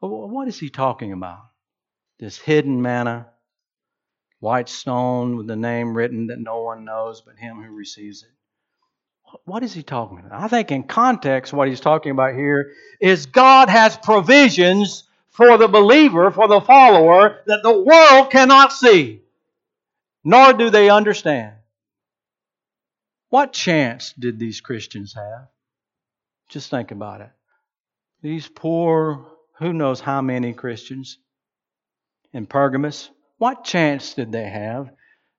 What 0.00 0.48
is 0.48 0.58
he 0.58 0.70
talking 0.70 1.12
about? 1.12 1.40
This 2.18 2.38
hidden 2.38 2.80
manna, 2.80 3.26
white 4.40 4.70
stone 4.70 5.36
with 5.36 5.46
the 5.46 5.56
name 5.56 5.94
written 5.94 6.28
that 6.28 6.38
no 6.38 6.62
one 6.62 6.86
knows 6.86 7.20
but 7.20 7.36
him 7.36 7.62
who 7.62 7.74
receives 7.74 8.22
it. 8.22 8.30
What 9.44 9.62
is 9.62 9.74
he 9.74 9.82
talking 9.82 10.20
about? 10.20 10.40
I 10.40 10.48
think 10.48 10.72
in 10.72 10.84
context, 10.84 11.52
what 11.52 11.68
he's 11.68 11.80
talking 11.80 12.12
about 12.12 12.34
here 12.34 12.72
is 12.98 13.26
God 13.26 13.68
has 13.68 13.94
provisions 13.98 15.04
for 15.28 15.58
the 15.58 15.68
believer, 15.68 16.30
for 16.30 16.48
the 16.48 16.62
follower, 16.62 17.40
that 17.46 17.62
the 17.62 17.78
world 17.78 18.30
cannot 18.30 18.72
see, 18.72 19.20
nor 20.24 20.54
do 20.54 20.70
they 20.70 20.88
understand. 20.88 21.56
What 23.34 23.52
chance 23.52 24.12
did 24.12 24.38
these 24.38 24.60
Christians 24.60 25.14
have? 25.14 25.48
Just 26.50 26.70
think 26.70 26.92
about 26.92 27.20
it. 27.20 27.30
These 28.22 28.46
poor, 28.46 29.26
who 29.58 29.72
knows 29.72 29.98
how 29.98 30.22
many 30.22 30.52
Christians 30.52 31.18
in 32.32 32.46
Pergamus, 32.46 33.10
what 33.38 33.64
chance 33.64 34.14
did 34.14 34.30
they 34.30 34.48
have 34.48 34.88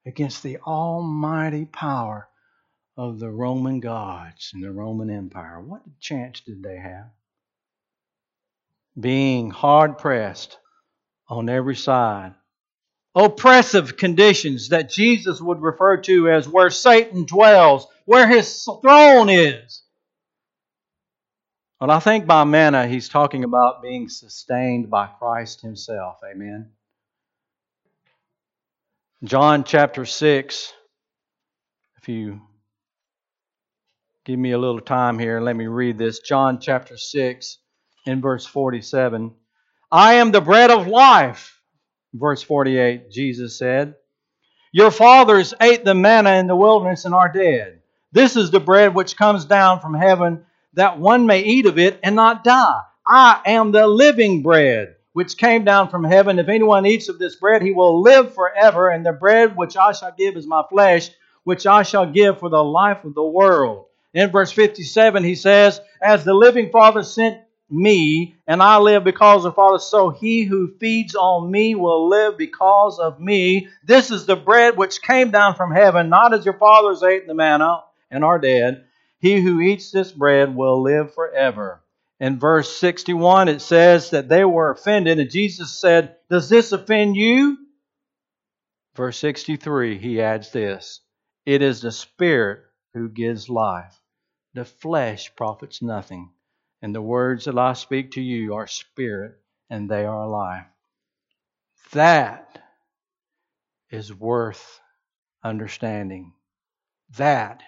against 0.06 0.44
the 0.44 0.58
almighty 0.58 1.64
power 1.64 2.28
of 2.98 3.18
the 3.18 3.32
Roman 3.32 3.80
gods 3.80 4.52
and 4.54 4.62
the 4.62 4.74
Roman 4.74 5.10
Empire? 5.10 5.62
What 5.62 5.84
chance 6.02 6.42
did 6.42 6.62
they 6.64 6.76
have? 6.76 7.12
Being 9.00 9.52
hard 9.52 9.98
pressed 9.98 10.58
on 11.30 11.48
every 11.48 11.78
side. 11.78 12.36
Oppressive 13.16 13.96
conditions 13.96 14.70
that 14.70 14.90
Jesus 14.90 15.40
would 15.40 15.62
refer 15.62 15.98
to 16.02 16.30
as 16.30 16.50
where 16.50 16.70
Satan 16.70 17.26
dwells, 17.26 17.88
where 18.04 18.28
his 18.28 18.68
throne 18.82 19.30
is. 19.30 19.84
Well, 21.80 21.92
I 21.92 22.00
think 22.00 22.26
by 22.26 22.44
manna, 22.44 22.88
he's 22.88 23.10
talking 23.10 23.44
about 23.44 23.82
being 23.82 24.10
sustained 24.10 24.90
by 24.90 25.08
Christ 25.08 25.62
himself. 25.62 26.18
Amen. 26.30 26.72
John 29.24 29.64
chapter 29.64 30.06
6, 30.06 30.74
if 31.98 32.10
you 32.10 32.42
give 34.26 34.38
me 34.38 34.52
a 34.52 34.58
little 34.58 34.82
time 34.82 35.20
here, 35.20 35.40
let 35.40 35.56
me 35.56 35.68
read 35.68 35.98
this. 35.98 36.20
John 36.20 36.60
chapter 36.60 36.98
6, 36.98 37.58
in 38.06 38.22
verse 38.22 38.46
47. 38.46 39.34
I 39.92 40.16
am 40.16 40.32
the 40.32 40.42
bread 40.42 40.72
of 40.72 40.88
life. 40.88 41.55
Verse 42.18 42.42
48, 42.42 43.12
Jesus 43.12 43.58
said, 43.58 43.96
Your 44.72 44.92
fathers 44.92 45.54
ate 45.62 45.84
the 45.84 45.96
manna 45.96 46.32
in 46.36 46.48
the 46.48 46.56
wilderness 46.56 47.06
and 47.06 47.14
are 47.14 47.32
dead. 47.32 47.82
This 48.12 48.36
is 48.36 48.52
the 48.52 48.60
bread 48.60 48.96
which 48.96 49.18
comes 49.18 49.46
down 49.46 49.82
from 49.82 49.94
heaven 49.94 50.46
that 50.74 51.00
one 51.00 51.26
may 51.26 51.42
eat 51.42 51.66
of 51.66 51.78
it 51.78 52.00
and 52.04 52.16
not 52.16 52.44
die. 52.44 52.82
I 53.06 53.42
am 53.46 53.72
the 53.72 53.88
living 53.88 54.42
bread 54.42 54.96
which 55.14 55.38
came 55.38 55.64
down 55.64 55.90
from 55.90 56.04
heaven. 56.04 56.40
If 56.40 56.50
anyone 56.50 56.86
eats 56.86 57.08
of 57.10 57.20
this 57.20 57.36
bread, 57.36 57.62
he 57.62 57.72
will 57.72 58.02
live 58.02 58.34
forever. 58.34 58.90
And 58.90 59.06
the 59.06 59.14
bread 59.14 59.56
which 59.56 59.78
I 59.78 59.94
shall 59.94 60.14
give 60.18 60.36
is 60.36 60.48
my 60.48 60.64
flesh, 60.70 61.10
which 61.44 61.66
I 61.66 61.84
shall 61.84 62.06
give 62.06 62.40
for 62.40 62.50
the 62.50 62.64
life 62.64 63.06
of 63.06 63.16
the 63.16 63.24
world. 63.24 63.86
In 64.14 64.32
verse 64.32 64.52
57, 64.52 65.24
he 65.24 65.36
says, 65.36 65.80
As 66.02 66.24
the 66.24 66.34
living 66.34 66.70
Father 66.70 67.04
sent 67.04 67.40
me, 67.70 68.36
and 68.48 68.62
I 68.62 68.78
live 68.78 69.04
because 69.04 69.46
of 69.46 69.52
the 69.52 69.56
Father, 69.56 69.80
so 69.80 70.10
he 70.10 70.44
who 70.44 70.76
feeds 70.80 71.16
on 71.16 71.50
me 71.50 71.76
will 71.76 72.08
live 72.08 72.38
because 72.38 73.00
of 73.00 73.20
me. 73.20 73.70
This 73.84 74.12
is 74.12 74.26
the 74.26 74.36
bread 74.36 74.78
which 74.78 75.02
came 75.02 75.32
down 75.32 75.56
from 75.56 75.72
heaven, 75.72 76.10
not 76.10 76.34
as 76.34 76.46
your 76.46 76.58
fathers 76.58 77.04
ate 77.04 77.28
the 77.28 77.34
manna 77.34 77.84
and 78.12 78.24
are 78.24 78.40
dead. 78.40 78.86
He 79.20 79.42
who 79.42 79.60
eats 79.62 79.92
this 79.92 80.12
bread 80.12 80.56
will 80.56 80.82
live 80.82 81.14
forever. 81.14 81.82
In 82.20 82.40
verse 82.40 82.74
61, 82.78 83.50
it 83.50 83.62
says 83.62 84.12
that 84.12 84.30
they 84.30 84.46
were 84.46 84.72
offended, 84.72 85.20
and 85.20 85.30
Jesus 85.30 85.72
said, 85.72 86.16
Does 86.30 86.48
this 86.48 86.72
offend 86.72 87.16
you? 87.16 87.58
Verse 88.96 89.18
63, 89.18 89.98
he 89.98 90.22
adds 90.22 90.52
this 90.52 91.02
It 91.46 91.62
is 91.62 91.82
the 91.82 91.92
Spirit 91.92 92.64
who 92.94 93.10
gives 93.10 93.50
life. 93.50 94.00
The 94.54 94.64
flesh 94.64 95.36
profits 95.36 95.82
nothing. 95.82 96.30
And 96.86 96.94
the 96.94 97.02
words 97.02 97.46
that 97.46 97.58
I 97.58 97.74
speak 97.74 98.12
to 98.12 98.22
you 98.22 98.54
are 98.54 98.68
spirit 98.68 99.40
and 99.72 99.90
they 99.90 100.06
are 100.06 100.28
life. 100.28 100.68
That 101.94 102.62
is 103.90 104.14
worth 104.14 104.80
understanding. 105.44 106.34
That 107.18 107.64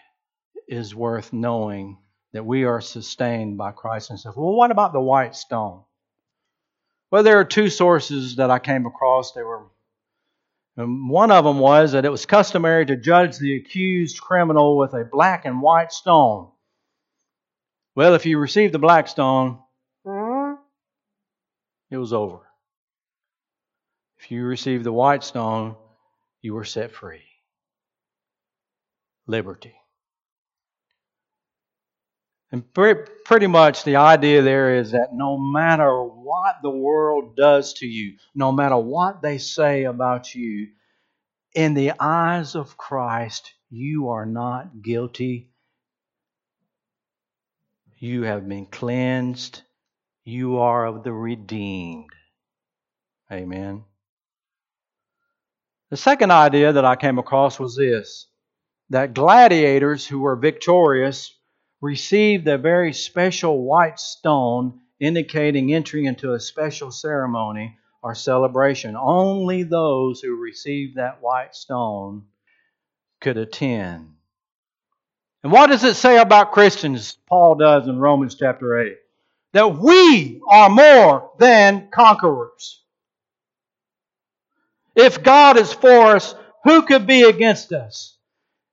is 0.67 0.93
worth 0.93 1.33
knowing 1.33 1.97
that 2.33 2.45
we 2.45 2.65
are 2.65 2.79
sustained 2.79 3.57
by 3.57 3.71
Christ 3.71 4.11
and 4.11 4.19
stuff. 4.19 4.37
Well, 4.37 4.53
what 4.53 4.69
about 4.69 4.93
the 4.93 5.01
white 5.01 5.35
stone? 5.35 5.81
Well, 7.09 7.23
there 7.23 7.39
are 7.39 7.43
two 7.43 7.71
sources 7.71 8.35
that 8.35 8.51
I 8.51 8.59
came 8.59 8.85
across. 8.85 9.31
They 9.31 9.41
were 9.41 9.65
and 10.75 11.09
one 11.09 11.31
of 11.31 11.43
them 11.43 11.57
was 11.57 11.93
that 11.93 12.05
it 12.05 12.11
was 12.11 12.27
customary 12.27 12.85
to 12.85 12.95
judge 12.95 13.39
the 13.39 13.55
accused 13.55 14.21
criminal 14.21 14.77
with 14.77 14.93
a 14.93 15.05
black 15.11 15.45
and 15.45 15.59
white 15.59 15.91
stone. 15.91 16.51
Well, 17.97 18.13
if 18.13 18.27
you 18.27 18.37
received 18.37 18.75
the 18.75 18.79
black 18.79 19.07
stone, 19.07 19.57
hmm? 20.05 20.53
it 21.89 21.97
was 21.97 22.13
over. 22.13 22.41
If 24.19 24.29
you 24.29 24.45
received 24.45 24.83
the 24.83 24.91
white 24.91 25.23
stone, 25.23 25.75
you 26.43 26.53
were 26.53 26.63
set 26.63 26.91
free. 26.91 27.23
Liberty. 29.25 29.73
And 32.51 32.71
pretty 32.71 33.47
much 33.47 33.83
the 33.83 33.95
idea 33.95 34.43
there 34.43 34.75
is 34.75 34.91
that 34.91 35.15
no 35.15 35.39
matter 35.39 36.03
what 36.03 36.57
the 36.61 36.69
world 36.69 37.35
does 37.35 37.73
to 37.79 37.87
you, 37.87 38.19
no 38.35 38.51
matter 38.51 38.77
what 38.77 39.23
they 39.23 39.39
say 39.39 39.85
about 39.85 40.35
you, 40.35 40.67
in 41.55 41.73
the 41.73 41.93
eyes 41.99 42.53
of 42.53 42.77
Christ, 42.77 43.55
you 43.71 44.09
are 44.09 44.27
not 44.27 44.83
guilty. 44.83 45.49
You 47.99 48.23
have 48.23 48.47
been 48.47 48.67
cleansed. 48.67 49.63
You 50.23 50.57
are 50.59 50.85
of 50.85 51.03
the 51.03 51.11
redeemed. 51.11 52.11
Amen. 53.31 53.85
The 55.89 55.97
second 55.97 56.31
idea 56.31 56.73
that 56.73 56.85
I 56.85 56.95
came 56.95 57.17
across 57.17 57.59
was 57.59 57.75
this 57.75 58.27
that 58.89 59.13
gladiators 59.13 60.05
who 60.05 60.19
were 60.19 60.35
victorious 60.35 61.33
received 61.81 62.47
a 62.47 62.57
very 62.57 62.93
special 62.93 63.63
white 63.63 63.99
stone 63.99 64.79
indicating 64.99 65.73
entry 65.73 66.05
into 66.05 66.33
a 66.33 66.39
special 66.39 66.91
ceremony 66.91 67.77
or 68.03 68.15
celebration. 68.15 68.95
Only 68.95 69.63
those 69.63 70.21
who 70.21 70.41
received 70.41 70.97
that 70.97 71.21
white 71.21 71.55
stone 71.55 72.27
could 73.21 73.37
attend. 73.37 74.16
And 75.43 75.51
what 75.51 75.67
does 75.67 75.83
it 75.83 75.95
say 75.95 76.17
about 76.17 76.51
Christians? 76.51 77.17
Paul 77.27 77.55
does 77.55 77.87
in 77.87 77.99
Romans 77.99 78.35
chapter 78.35 78.79
8 78.79 78.97
that 79.53 79.77
we 79.77 80.41
are 80.47 80.69
more 80.69 81.31
than 81.39 81.89
conquerors. 81.91 82.81
If 84.95 85.23
God 85.23 85.57
is 85.57 85.71
for 85.71 86.15
us, 86.15 86.35
who 86.63 86.81
could 86.83 87.07
be 87.07 87.23
against 87.23 87.71
us? 87.71 88.17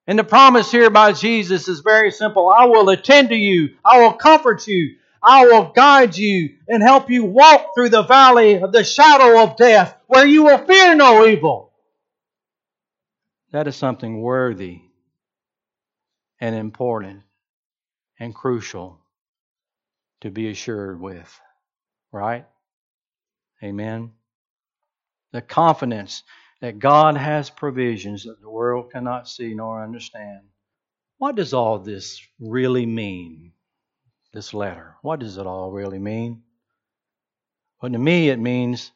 And 0.06 0.18
the 0.18 0.24
promise 0.24 0.70
here 0.70 0.90
by 0.90 1.12
Jesus 1.12 1.68
is 1.68 1.80
very 1.80 2.10
simple. 2.10 2.48
I 2.48 2.66
will 2.66 2.88
attend 2.88 3.30
to 3.30 3.36
you. 3.36 3.76
I 3.84 4.00
will 4.00 4.12
comfort 4.12 4.66
you. 4.66 4.96
I 5.22 5.46
will 5.46 5.72
guide 5.74 6.16
you 6.16 6.50
and 6.68 6.82
help 6.82 7.08
you 7.08 7.24
walk 7.24 7.74
through 7.74 7.88
the 7.90 8.02
valley 8.02 8.60
of 8.60 8.72
the 8.72 8.84
shadow 8.84 9.42
of 9.42 9.56
death 9.56 9.96
where 10.06 10.26
you 10.26 10.44
will 10.44 10.58
fear 10.58 10.94
no 10.94 11.26
evil. 11.26 11.72
That 13.52 13.66
is 13.66 13.76
something 13.76 14.20
worthy 14.20 14.83
and 16.44 16.54
important 16.54 17.22
and 18.20 18.34
crucial 18.34 19.00
to 20.20 20.30
be 20.30 20.50
assured 20.50 21.00
with. 21.00 21.40
Right? 22.12 22.44
Amen. 23.62 24.12
The 25.32 25.40
confidence 25.40 26.22
that 26.60 26.78
God 26.78 27.16
has 27.16 27.48
provisions 27.48 28.24
that 28.24 28.42
the 28.42 28.50
world 28.50 28.92
cannot 28.92 29.26
see 29.26 29.54
nor 29.54 29.82
understand. 29.82 30.42
What 31.16 31.34
does 31.34 31.54
all 31.54 31.78
this 31.78 32.20
really 32.38 32.84
mean? 32.84 33.52
This 34.34 34.52
letter. 34.52 34.96
What 35.00 35.20
does 35.20 35.38
it 35.38 35.46
all 35.46 35.72
really 35.72 35.98
mean? 35.98 36.42
Well, 37.80 37.90
to 37.90 37.98
me, 37.98 38.28
it 38.28 38.38
means 38.38 38.92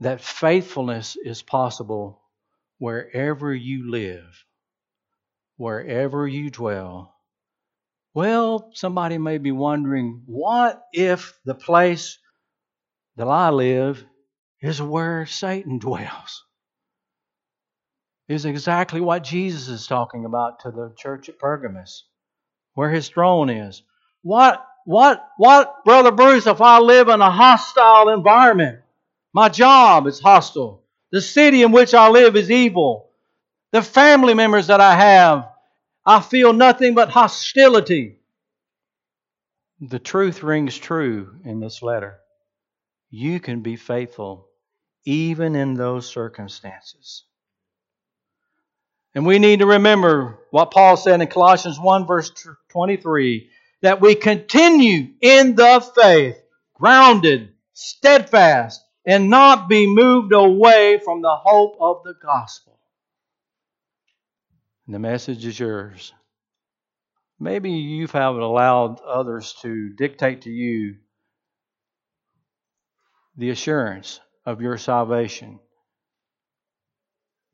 that 0.00 0.22
faithfulness 0.22 1.16
is 1.22 1.42
possible 1.42 2.22
wherever 2.78 3.54
you 3.54 3.90
live, 3.90 4.45
wherever 5.56 6.26
you 6.26 6.50
dwell. 6.50 7.14
Well, 8.14 8.70
somebody 8.72 9.18
may 9.18 9.38
be 9.38 9.52
wondering, 9.52 10.22
what 10.26 10.82
if 10.92 11.38
the 11.44 11.54
place 11.54 12.18
that 13.16 13.28
I 13.28 13.50
live 13.50 14.02
is 14.62 14.80
where 14.80 15.26
Satan 15.26 15.78
dwells? 15.80 16.44
Is 18.28 18.44
exactly 18.44 19.00
what 19.00 19.22
Jesus 19.22 19.68
is 19.68 19.86
talking 19.86 20.24
about 20.24 20.60
to 20.60 20.70
the 20.70 20.92
church 20.98 21.28
at 21.28 21.38
Pergamus, 21.38 22.04
where 22.74 22.90
his 22.90 23.08
throne 23.08 23.50
is. 23.50 23.82
What, 24.22 24.66
what, 24.84 25.24
what, 25.36 25.84
Brother 25.84 26.10
Bruce, 26.10 26.48
if 26.48 26.60
I 26.60 26.80
live 26.80 27.08
in 27.08 27.20
a 27.20 27.30
hostile 27.30 28.08
environment? 28.08 28.80
My 29.32 29.48
job 29.48 30.08
is 30.08 30.18
hostile. 30.18 30.82
The 31.12 31.20
city 31.20 31.62
in 31.62 31.70
which 31.70 31.94
I 31.94 32.08
live 32.08 32.34
is 32.34 32.50
evil. 32.50 33.05
The 33.76 33.82
family 33.82 34.32
members 34.32 34.68
that 34.68 34.80
I 34.80 34.94
have, 34.94 35.50
I 36.06 36.22
feel 36.22 36.54
nothing 36.54 36.94
but 36.94 37.10
hostility. 37.10 38.16
The 39.82 39.98
truth 39.98 40.42
rings 40.42 40.78
true 40.78 41.36
in 41.44 41.60
this 41.60 41.82
letter. 41.82 42.16
You 43.10 43.38
can 43.38 43.60
be 43.60 43.76
faithful 43.76 44.48
even 45.04 45.54
in 45.54 45.74
those 45.74 46.08
circumstances. 46.08 47.24
And 49.14 49.26
we 49.26 49.38
need 49.38 49.58
to 49.58 49.66
remember 49.66 50.38
what 50.52 50.70
Paul 50.70 50.96
said 50.96 51.20
in 51.20 51.26
Colossians 51.26 51.78
1, 51.78 52.06
verse 52.06 52.32
23 52.70 53.50
that 53.82 54.00
we 54.00 54.14
continue 54.14 55.08
in 55.20 55.54
the 55.54 55.86
faith, 55.94 56.42
grounded, 56.72 57.52
steadfast, 57.74 58.82
and 59.04 59.28
not 59.28 59.68
be 59.68 59.86
moved 59.86 60.32
away 60.32 60.98
from 61.04 61.20
the 61.20 61.36
hope 61.36 61.76
of 61.78 62.04
the 62.04 62.14
gospel. 62.14 62.75
And 64.86 64.94
the 64.94 64.98
message 64.98 65.44
is 65.44 65.58
yours. 65.58 66.12
Maybe 67.38 67.70
you 67.72 68.06
haven't 68.06 68.40
allowed 68.40 69.00
others 69.00 69.54
to 69.62 69.90
dictate 69.90 70.42
to 70.42 70.50
you 70.50 70.96
the 73.36 73.50
assurance 73.50 74.20
of 74.46 74.62
your 74.62 74.78
salvation 74.78 75.58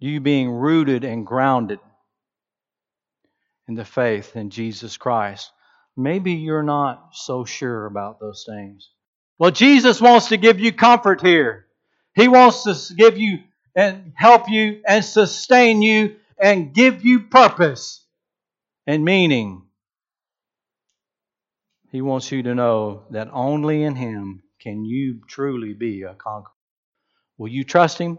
you 0.03 0.19
being 0.19 0.51
rooted 0.51 1.05
and 1.05 1.25
grounded 1.25 1.79
in 3.69 3.77
the 3.77 3.85
faith 3.85 4.35
in 4.35 4.51
Jesus 4.51 4.97
Christ. 4.97 5.53
Maybe 5.97 6.33
you're 6.33 6.65
not 6.65 7.11
so 7.13 7.45
sure 7.45 7.87
about 7.87 8.19
those 8.19 8.45
things. 8.45 8.91
Well, 9.39 9.53
Jesus 9.53 10.01
wants 10.01 10.31
to 10.31 10.37
give 10.37 10.59
you 10.59 10.73
comfort 10.73 11.21
here. 11.21 11.67
He 12.17 12.27
wants 12.27 12.65
to 12.65 12.95
give 12.95 13.17
you 13.17 13.39
and 13.77 14.13
help 14.17 14.51
you 14.51 14.83
and 14.87 15.05
sustain 15.05 15.83
you 15.83 16.17
and 16.43 16.75
give 16.75 17.05
you 17.05 17.21
purpose 17.21 18.05
and 18.87 19.05
meaning. 19.05 19.63
He 21.93 22.03
wants 22.03 22.33
you 22.33 22.43
to 22.43 22.55
know 22.55 23.05
that 23.11 23.29
only 23.33 23.85
in 23.85 23.95
Him 23.95 24.43
can 24.59 24.85
you 24.85 25.21
truly 25.29 25.73
be 25.73 26.03
a 26.03 26.15
conqueror. 26.15 26.53
Will 27.39 27.49
you 27.49 27.65
trust 27.65 27.99
Him? 27.99 28.19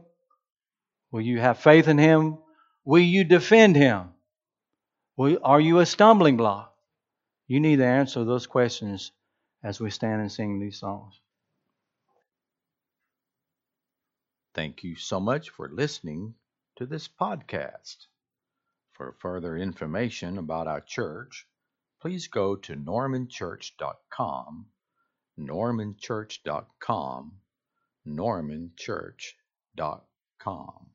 Will 1.12 1.22
you 1.22 1.40
have 1.40 1.60
faith 1.60 1.88
in 1.88 1.98
Him? 1.98 2.38
Will 2.86 3.02
you 3.02 3.26
defend 3.26 3.76
Him? 3.76 4.10
Will, 5.18 5.38
are 5.44 5.60
you 5.60 5.80
a 5.80 5.86
stumbling 5.86 6.38
block? 6.38 6.74
You 7.48 7.60
need 7.60 7.78
to 7.78 7.86
answer 7.86 8.24
those 8.24 8.48
questions 8.48 9.12
as 9.64 9.80
we 9.80 9.90
stand 9.90 10.22
and 10.22 10.32
sing 10.32 10.60
these 10.60 10.80
songs. 10.80 11.20
Thank 14.56 14.84
you 14.84 14.96
so 14.96 15.20
much 15.20 15.50
for 15.50 15.70
listening 15.70 16.36
to 16.78 16.86
this 16.86 17.08
podcast. 17.08 18.06
For 18.94 19.16
further 19.20 19.58
information 19.58 20.38
about 20.38 20.68
our 20.68 20.82
church, 20.82 21.48
please 22.00 22.28
go 22.28 22.56
to 22.56 22.76
normanchurch.com, 22.76 24.68
normanchurch.com, 25.38 27.42
normanchurch.com. 28.06 30.93